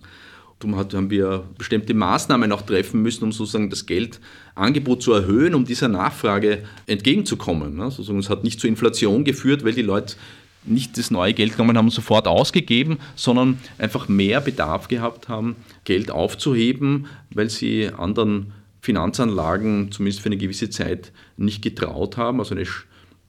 [0.62, 5.66] Darum haben wir bestimmte Maßnahmen auch treffen müssen, um sozusagen das Geldangebot zu erhöhen, um
[5.66, 7.80] dieser Nachfrage entgegenzukommen.
[7.90, 10.18] Sozusagen es hat nicht zur Inflation geführt, weil die Leute
[10.64, 15.56] nicht das neue Geld genommen haben und sofort ausgegeben, sondern einfach mehr Bedarf gehabt haben,
[15.84, 22.38] Geld aufzuheben, weil sie anderen Finanzanlagen zumindest für eine gewisse Zeit nicht getraut haben.
[22.40, 22.68] Also eine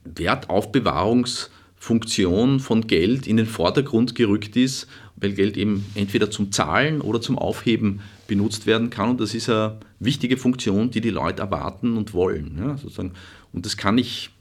[0.05, 4.85] Wertaufbewahrungsfunktion von Geld in den Vordergrund gerückt ist,
[5.23, 9.11] weil Geld eben entweder zum Zahlen oder zum Aufheben benutzt werden kann.
[9.11, 12.57] Und das ist eine wichtige Funktion, die die Leute erwarten und wollen.
[12.59, 13.13] Ja, sozusagen.
[13.53, 14.31] Und das kann ich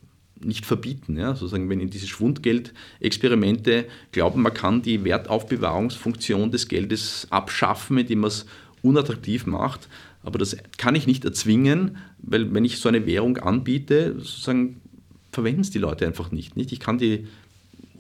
[0.40, 1.16] nicht verbieten.
[1.16, 8.20] Ja, sozusagen, wenn in diese Schwundgeldexperimente glauben, man kann die Wertaufbewahrungsfunktion des Geldes abschaffen, indem
[8.20, 8.46] man es
[8.82, 9.88] unattraktiv macht.
[10.24, 14.80] Aber das kann ich nicht erzwingen, weil wenn ich so eine Währung anbiete, sozusagen
[15.30, 16.56] verwenden es die Leute einfach nicht.
[16.56, 16.72] nicht?
[16.72, 17.26] Ich kann die,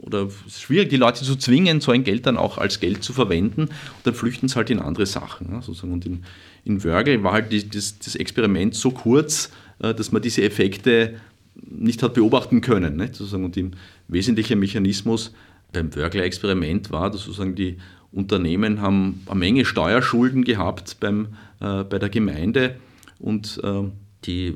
[0.02, 3.02] oder es ist schwierig, die Leute zu zwingen, so ein Geld dann auch als Geld
[3.02, 3.70] zu verwenden und
[4.04, 5.48] dann flüchten sie halt in andere Sachen.
[5.50, 5.92] Ja, sozusagen.
[5.92, 6.24] Und in,
[6.64, 11.14] in Wörgl war halt die, das, das, Experiment so kurz, äh, dass man diese Effekte
[11.54, 12.96] nicht hat beobachten können.
[12.96, 13.14] Nicht?
[13.14, 13.44] Sozusagen.
[13.44, 13.72] Und im
[14.08, 15.32] wesentlichen Mechanismus
[15.72, 17.78] beim Wörgler-Experiment war, dass sozusagen die
[18.10, 21.28] Unternehmen haben eine Menge Steuerschulden gehabt beim,
[21.60, 22.76] äh, bei der Gemeinde
[23.18, 23.84] und äh,
[24.24, 24.54] die äh,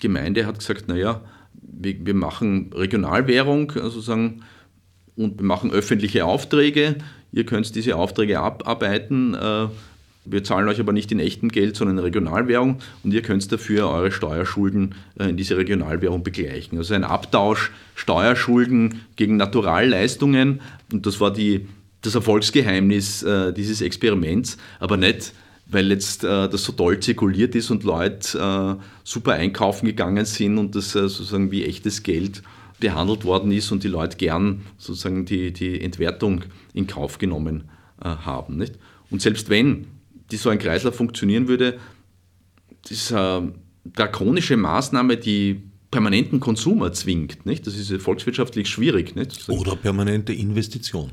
[0.00, 1.20] Gemeinde hat gesagt, naja,
[1.52, 4.42] wir, wir machen Regionalwährung sozusagen
[5.16, 6.96] und wir machen öffentliche Aufträge.
[7.32, 9.34] Ihr könnt diese Aufträge abarbeiten.
[9.34, 9.66] Äh,
[10.26, 13.90] wir zahlen euch aber nicht in echtem Geld, sondern in Regionalwährung und ihr könnt dafür
[13.90, 16.78] eure Steuerschulden äh, in diese Regionalwährung begleichen.
[16.78, 20.60] Also ein Abtausch Steuerschulden gegen Naturalleistungen
[20.92, 21.66] und das war die,
[22.02, 25.32] das Erfolgsgeheimnis äh, dieses Experiments, aber nicht
[25.66, 30.92] weil jetzt das so toll zirkuliert ist und Leute super einkaufen gegangen sind und das
[30.92, 32.42] sozusagen wie echtes Geld
[32.80, 37.64] behandelt worden ist und die Leute gern sozusagen die, die Entwertung in Kauf genommen
[38.02, 38.56] äh, haben.
[38.56, 38.74] Nicht?
[39.10, 39.86] Und selbst wenn
[40.30, 41.78] die so ein Kreislauf funktionieren würde,
[42.88, 43.52] ist eine
[43.84, 47.46] drakonische Maßnahme, die permanenten Konsum erzwingt.
[47.46, 47.66] Nicht?
[47.66, 49.14] Das ist volkswirtschaftlich schwierig.
[49.14, 49.48] Nicht?
[49.48, 51.12] Oder permanente Investition.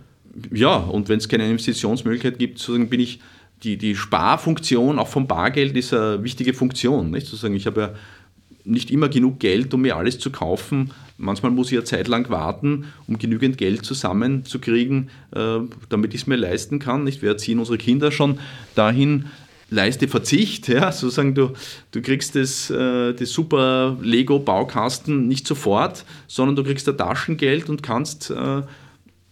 [0.51, 3.20] Ja, und wenn es keine Investitionsmöglichkeit gibt, sozusagen bin ich
[3.64, 7.12] die, die Sparfunktion auch vom Bargeld ist eine wichtige Funktion.
[7.12, 7.28] Nicht?
[7.28, 7.93] Sozusagen, ich habe ja
[8.64, 10.91] nicht immer genug Geld, um mir alles zu kaufen.
[11.18, 15.59] Manchmal muss ich ja zeitlang warten, um genügend Geld zusammenzukriegen, äh,
[15.89, 17.03] damit ich es mir leisten kann.
[17.03, 17.22] Nicht?
[17.22, 18.39] Wir erziehen unsere Kinder schon
[18.76, 19.26] dahin,
[19.72, 21.53] leiste Verzicht, ja, sozusagen du,
[21.91, 27.82] du kriegst das, äh, das super Lego-Baukasten nicht sofort, sondern du kriegst da Taschengeld und
[27.82, 28.62] kannst äh,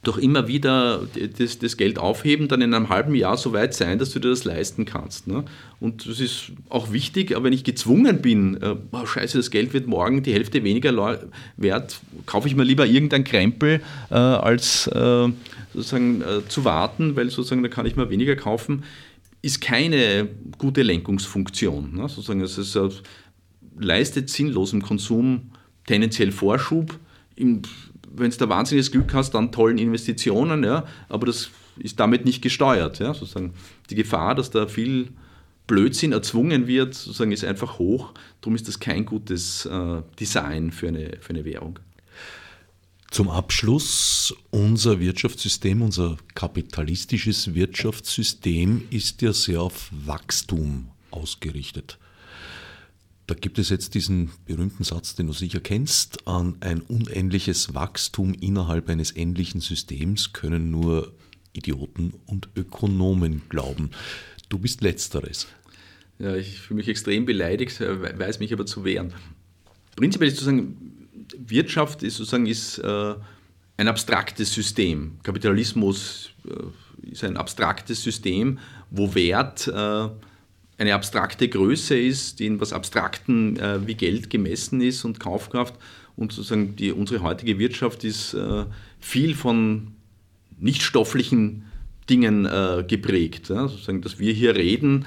[0.03, 3.99] doch immer wieder das, das, Geld aufheben, dann in einem halben Jahr so weit sein,
[3.99, 5.27] dass du dir das leisten kannst.
[5.27, 5.43] Ne?
[5.81, 9.73] Und das ist auch wichtig, aber wenn ich gezwungen bin, äh, oh, scheiße, das Geld
[9.73, 11.19] wird morgen die Hälfte weniger
[11.57, 15.27] wert, kaufe ich mir lieber irgendeinen Krempel, äh, als äh,
[15.73, 18.83] sozusagen äh, zu warten, weil sozusagen da kann ich mir weniger kaufen,
[19.41, 21.95] ist keine gute Lenkungsfunktion.
[21.95, 22.07] Ne?
[22.07, 22.77] Sozusagen, es ist,
[23.77, 25.51] leistet sinnlosem Konsum
[25.85, 26.97] tendenziell Vorschub.
[27.35, 27.61] Im,
[28.19, 32.41] wenn du da wahnsinniges Glück hast, dann tollen Investitionen, ja, aber das ist damit nicht
[32.41, 32.99] gesteuert.
[32.99, 33.53] Ja, sozusagen
[33.89, 35.09] die Gefahr, dass da viel
[35.67, 38.13] Blödsinn erzwungen wird, sozusagen ist einfach hoch.
[38.41, 41.79] Darum ist das kein gutes äh, Design für eine, für eine Währung.
[43.11, 51.97] Zum Abschluss, unser Wirtschaftssystem, unser kapitalistisches Wirtschaftssystem ist ja sehr auf Wachstum ausgerichtet.
[53.29, 58.33] Da gibt es jetzt diesen berühmten Satz, den du sicher kennst, an ein unendliches Wachstum
[58.33, 61.13] innerhalb eines endlichen Systems können nur
[61.53, 63.91] Idioten und Ökonomen glauben.
[64.49, 65.45] Du bist letzteres.
[66.17, 69.13] Ja, ich fühle mich extrem beleidigt, äh, weiß mich aber zu wehren.
[69.95, 71.07] Prinzipiell ist sozusagen,
[71.37, 73.13] Wirtschaft ist sozusagen ist, äh,
[73.77, 75.19] ein abstraktes System.
[75.21, 78.57] Kapitalismus äh, ist ein abstraktes System,
[78.89, 80.09] wo Wert äh,
[80.79, 85.75] eine abstrakte Größe ist, die in was Abstrakten äh, wie Geld gemessen ist und Kaufkraft.
[86.15, 88.63] Und sozusagen die, unsere heutige Wirtschaft ist äh,
[88.99, 89.89] viel von
[90.57, 91.65] nichtstofflichen
[92.09, 93.49] Dingen äh, geprägt.
[93.49, 93.67] Ja?
[93.67, 95.05] Sozusagen, dass wir hier reden,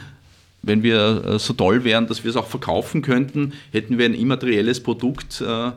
[0.62, 4.14] wenn wir äh, so toll wären, dass wir es auch verkaufen könnten, hätten wir ein
[4.14, 5.40] immaterielles Produkt.
[5.40, 5.72] Äh,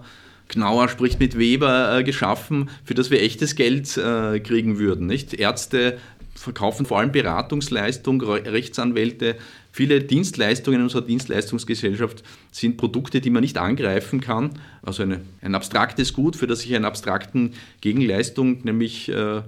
[0.48, 5.08] Knauer spricht mit Weber äh, geschaffen, für das wir echtes Geld kriegen würden.
[5.08, 5.34] Nicht?
[5.34, 5.98] Ärzte
[6.36, 9.38] verkaufen vor allem Beratungsleistung, Rechtsanwälte,
[9.76, 14.52] viele Dienstleistungen in unserer Dienstleistungsgesellschaft sind Produkte, die man nicht angreifen kann.
[14.82, 17.52] Also eine, ein abstraktes Gut, für das ich eine abstrakten
[17.82, 19.42] Gegenleistung, nämlich äh,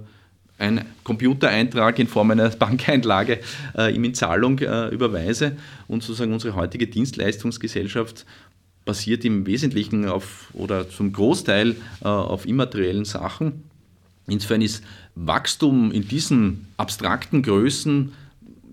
[0.58, 3.40] ein Computereintrag in Form einer Bankeinlage
[3.74, 5.56] äh, ihm in Zahlung äh, überweise.
[5.86, 8.26] Und sozusagen unsere heutige Dienstleistungsgesellschaft
[8.84, 11.70] basiert im Wesentlichen auf oder zum Großteil
[12.02, 13.64] äh, auf immateriellen Sachen.
[14.26, 18.12] Insofern ist Wachstum in diesen abstrakten Größen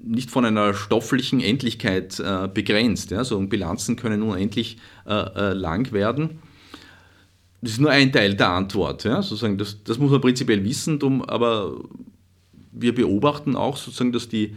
[0.05, 3.11] nicht von einer stofflichen Endlichkeit äh, begrenzt.
[3.11, 3.23] Ja?
[3.23, 6.39] So Bilanzen können unendlich äh, äh, lang werden.
[7.61, 9.03] Das ist nur ein Teil der Antwort.
[9.03, 9.21] Ja?
[9.21, 11.81] Sozusagen das, das muss man prinzipiell wissen, drum, aber
[12.71, 14.55] wir beobachten auch, sozusagen, dass die,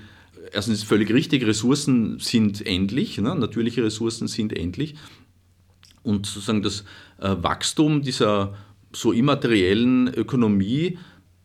[0.53, 3.34] erstens ist völlig richtig, Ressourcen sind endlich, ne?
[3.34, 4.96] natürliche Ressourcen sind endlich.
[6.03, 6.84] Und sozusagen das
[7.18, 8.55] äh, Wachstum dieser
[8.92, 10.99] so immateriellen Ökonomie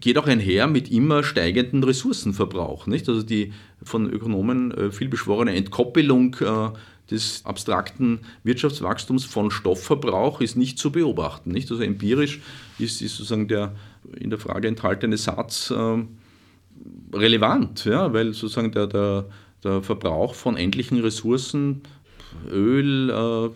[0.03, 2.87] geht auch einher mit immer steigendem Ressourcenverbrauch.
[2.87, 3.07] Nicht?
[3.07, 6.71] Also die von Ökonomen äh, viel beschworene Entkoppelung äh,
[7.09, 11.51] des abstrakten Wirtschaftswachstums von Stoffverbrauch ist nicht zu beobachten.
[11.51, 11.71] Nicht?
[11.71, 12.41] Also empirisch
[12.79, 13.75] ist, ist sozusagen der
[14.19, 16.03] in der Frage enthaltene Satz äh,
[17.13, 18.11] relevant, ja?
[18.11, 19.25] weil sozusagen der, der,
[19.63, 21.81] der Verbrauch von endlichen Ressourcen,
[22.51, 23.53] Öl,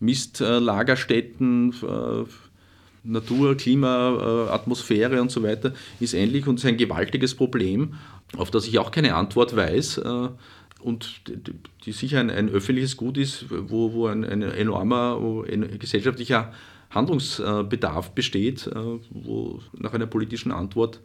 [0.00, 1.74] Mistlagerstätten,
[3.06, 7.94] Natur, Klima, äh, Atmosphäre und so weiter ist ähnlich und ist ein gewaltiges Problem,
[8.36, 10.28] auf das ich auch keine Antwort weiß äh,
[10.80, 11.22] und
[11.84, 16.52] die sicher ein, ein öffentliches Gut ist, wo, wo ein, ein enormer ein gesellschaftlicher
[16.90, 21.00] Handlungsbedarf besteht, äh, wo nach einer politischen Antwort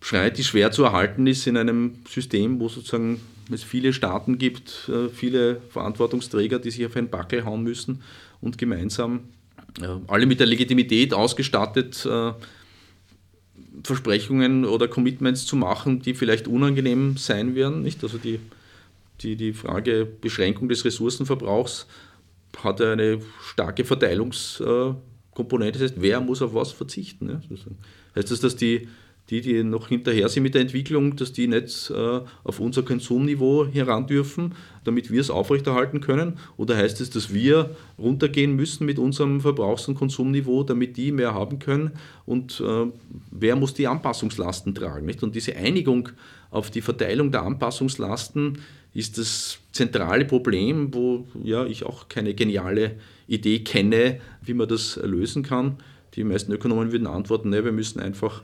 [0.00, 4.90] schreit, die schwer zu erhalten ist in einem System, wo sozusagen es viele Staaten gibt,
[5.14, 8.02] viele Verantwortungsträger, die sich auf einen Backel hauen müssen
[8.40, 9.20] und gemeinsam
[10.06, 12.32] alle mit der Legitimität ausgestattet, äh,
[13.82, 17.82] Versprechungen oder Commitments zu machen, die vielleicht unangenehm sein werden.
[17.82, 18.02] Nicht?
[18.02, 18.40] Also die,
[19.20, 21.86] die, die Frage Beschränkung des Ressourcenverbrauchs
[22.62, 25.78] hat eine starke Verteilungskomponente.
[25.78, 27.28] Das heißt, wer muss auf was verzichten?
[27.28, 27.40] Ja?
[28.16, 28.88] Heißt das, dass die
[29.30, 33.66] die, die noch hinterher sind mit der Entwicklung, dass die nicht äh, auf unser Konsumniveau
[33.66, 34.54] heran dürfen,
[34.84, 36.38] damit wir es aufrechterhalten können?
[36.56, 41.34] Oder heißt es, dass wir runtergehen müssen mit unserem Verbrauchs- und Konsumniveau, damit die mehr
[41.34, 41.92] haben können?
[42.24, 42.86] Und äh,
[43.32, 45.10] wer muss die Anpassungslasten tragen?
[45.20, 46.10] Und diese Einigung
[46.50, 48.58] auf die Verteilung der Anpassungslasten
[48.94, 52.96] ist das zentrale Problem, wo ja, ich auch keine geniale
[53.26, 55.76] Idee kenne, wie man das lösen kann.
[56.14, 58.42] Die meisten Ökonomen würden antworten, ne, wir müssen einfach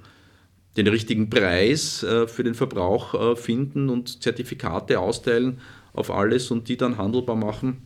[0.76, 5.60] den richtigen Preis äh, für den Verbrauch äh, finden und Zertifikate austeilen
[5.92, 7.82] auf alles und die dann handelbar machen,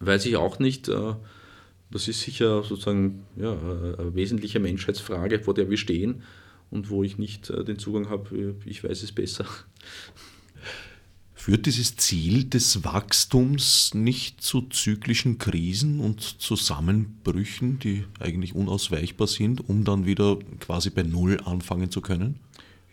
[0.00, 0.88] weiß ich auch nicht.
[0.88, 1.14] Äh,
[1.90, 6.22] das ist sicher sozusagen ja, eine wesentliche Menschheitsfrage, vor der wir stehen
[6.70, 9.46] und wo ich nicht den Zugang habe, ich weiß es besser.
[11.44, 19.68] Führt dieses Ziel des Wachstums nicht zu zyklischen Krisen und Zusammenbrüchen, die eigentlich unausweichbar sind,
[19.68, 22.36] um dann wieder quasi bei Null anfangen zu können?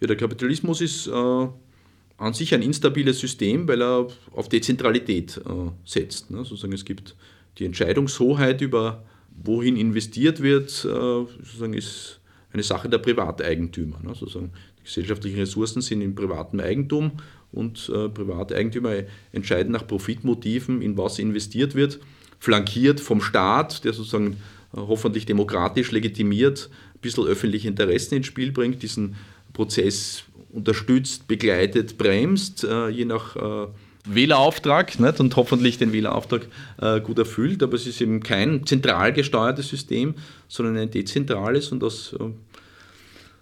[0.01, 5.71] Ja, der Kapitalismus ist äh, an sich ein instabiles System, weil er auf Dezentralität äh,
[5.85, 6.29] setzt.
[6.29, 6.39] Ne?
[6.39, 7.15] Sozusagen es gibt
[7.57, 9.05] die Entscheidungshoheit über
[9.41, 12.19] wohin investiert wird, äh, sozusagen ist
[12.51, 14.01] eine Sache der Privateigentümer.
[14.03, 14.13] Ne?
[14.13, 17.13] Sozusagen die gesellschaftlichen Ressourcen sind in privatem Eigentum
[17.51, 18.93] und äh, Privateigentümer
[19.31, 21.99] entscheiden nach Profitmotiven, in was investiert wird,
[22.39, 24.37] flankiert vom Staat, der sozusagen
[24.73, 29.15] äh, hoffentlich demokratisch legitimiert ein bisschen öffentliche Interessen ins Spiel bringt, diesen
[29.53, 33.67] Prozess unterstützt, begleitet, bremst, äh, je nach äh,
[34.05, 35.19] Wählerauftrag nicht?
[35.19, 36.47] und hoffentlich den Wählerauftrag
[36.81, 37.61] äh, gut erfüllt.
[37.63, 40.15] Aber es ist eben kein zentral gesteuertes System,
[40.47, 42.25] sondern ein dezentrales und aus äh,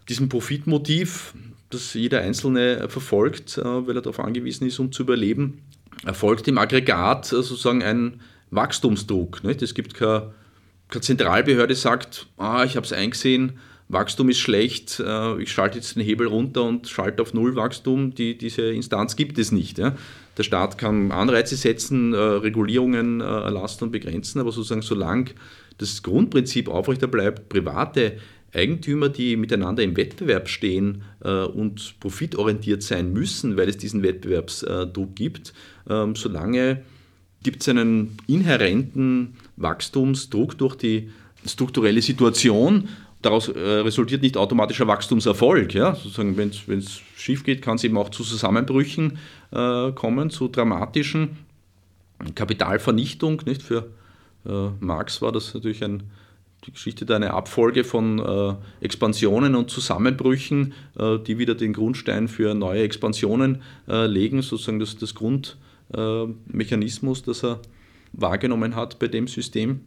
[0.07, 1.33] diesem Profitmotiv,
[1.69, 5.61] das jeder Einzelne verfolgt, äh, weil er darauf angewiesen ist, um zu überleben,
[6.05, 9.43] erfolgt im Aggregat äh, sozusagen ein Wachstumsdruck.
[9.43, 10.33] Es gibt keine,
[10.99, 13.59] Zentralbehörde, die sagt, ah, ich habe es eingesehen,
[13.89, 18.13] Wachstum ist schlecht, äh, ich schalte jetzt den Hebel runter und schalte auf Nullwachstum.
[18.13, 19.79] Die, diese Instanz gibt es nicht.
[19.79, 19.95] Der
[20.43, 25.31] Staat kann Anreize setzen, äh, Regulierungen äh, erlassen und begrenzen, aber sozusagen solange
[25.79, 28.17] das Grundprinzip aufrechter bleibt, private
[28.53, 35.53] Eigentümer, die miteinander im Wettbewerb stehen und profitorientiert sein müssen, weil es diesen Wettbewerbsdruck gibt,
[35.89, 36.81] ähm, solange
[37.43, 41.09] gibt es einen inhärenten Wachstumsdruck durch die
[41.45, 42.89] strukturelle Situation
[43.21, 45.73] daraus äh, resultiert nicht automatischer Wachstumserfolg.
[45.73, 45.97] Ja?
[46.15, 49.17] wenn es schief geht, kann es eben auch zu Zusammenbrüchen
[49.51, 51.37] äh, kommen, zu dramatischen
[52.35, 53.41] Kapitalvernichtung.
[53.45, 53.61] Nicht?
[53.61, 53.89] Für
[54.45, 56.03] äh, Marx war das natürlich ein,
[56.65, 62.27] die Geschichte da eine Abfolge von äh, Expansionen und Zusammenbrüchen, äh, die wieder den Grundstein
[62.27, 67.61] für neue Expansionen äh, legen, sozusagen das, das Grundmechanismus, das er
[68.11, 69.81] wahrgenommen hat bei dem System.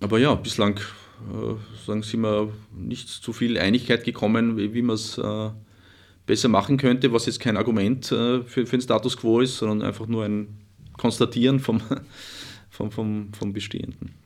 [0.00, 1.54] Aber ja, bislang äh,
[1.86, 5.50] sagen, sind wir nicht zu viel Einigkeit gekommen, wie, wie man es äh,
[6.26, 9.86] besser machen könnte, was jetzt kein Argument äh, für, für den Status quo ist, sondern
[9.86, 10.58] einfach nur ein
[10.96, 11.80] Konstatieren vom,
[12.70, 14.23] vom, vom, vom Bestehenden.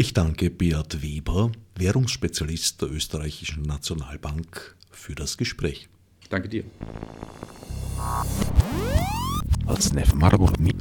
[0.00, 5.88] Ich danke Beat Weber, Währungsspezialist der Österreichischen Nationalbank, für das Gespräch.
[6.30, 6.62] Danke dir.
[9.66, 10.76] Als Nef Marburg mit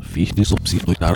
[0.00, 1.14] Fiz de subsidiar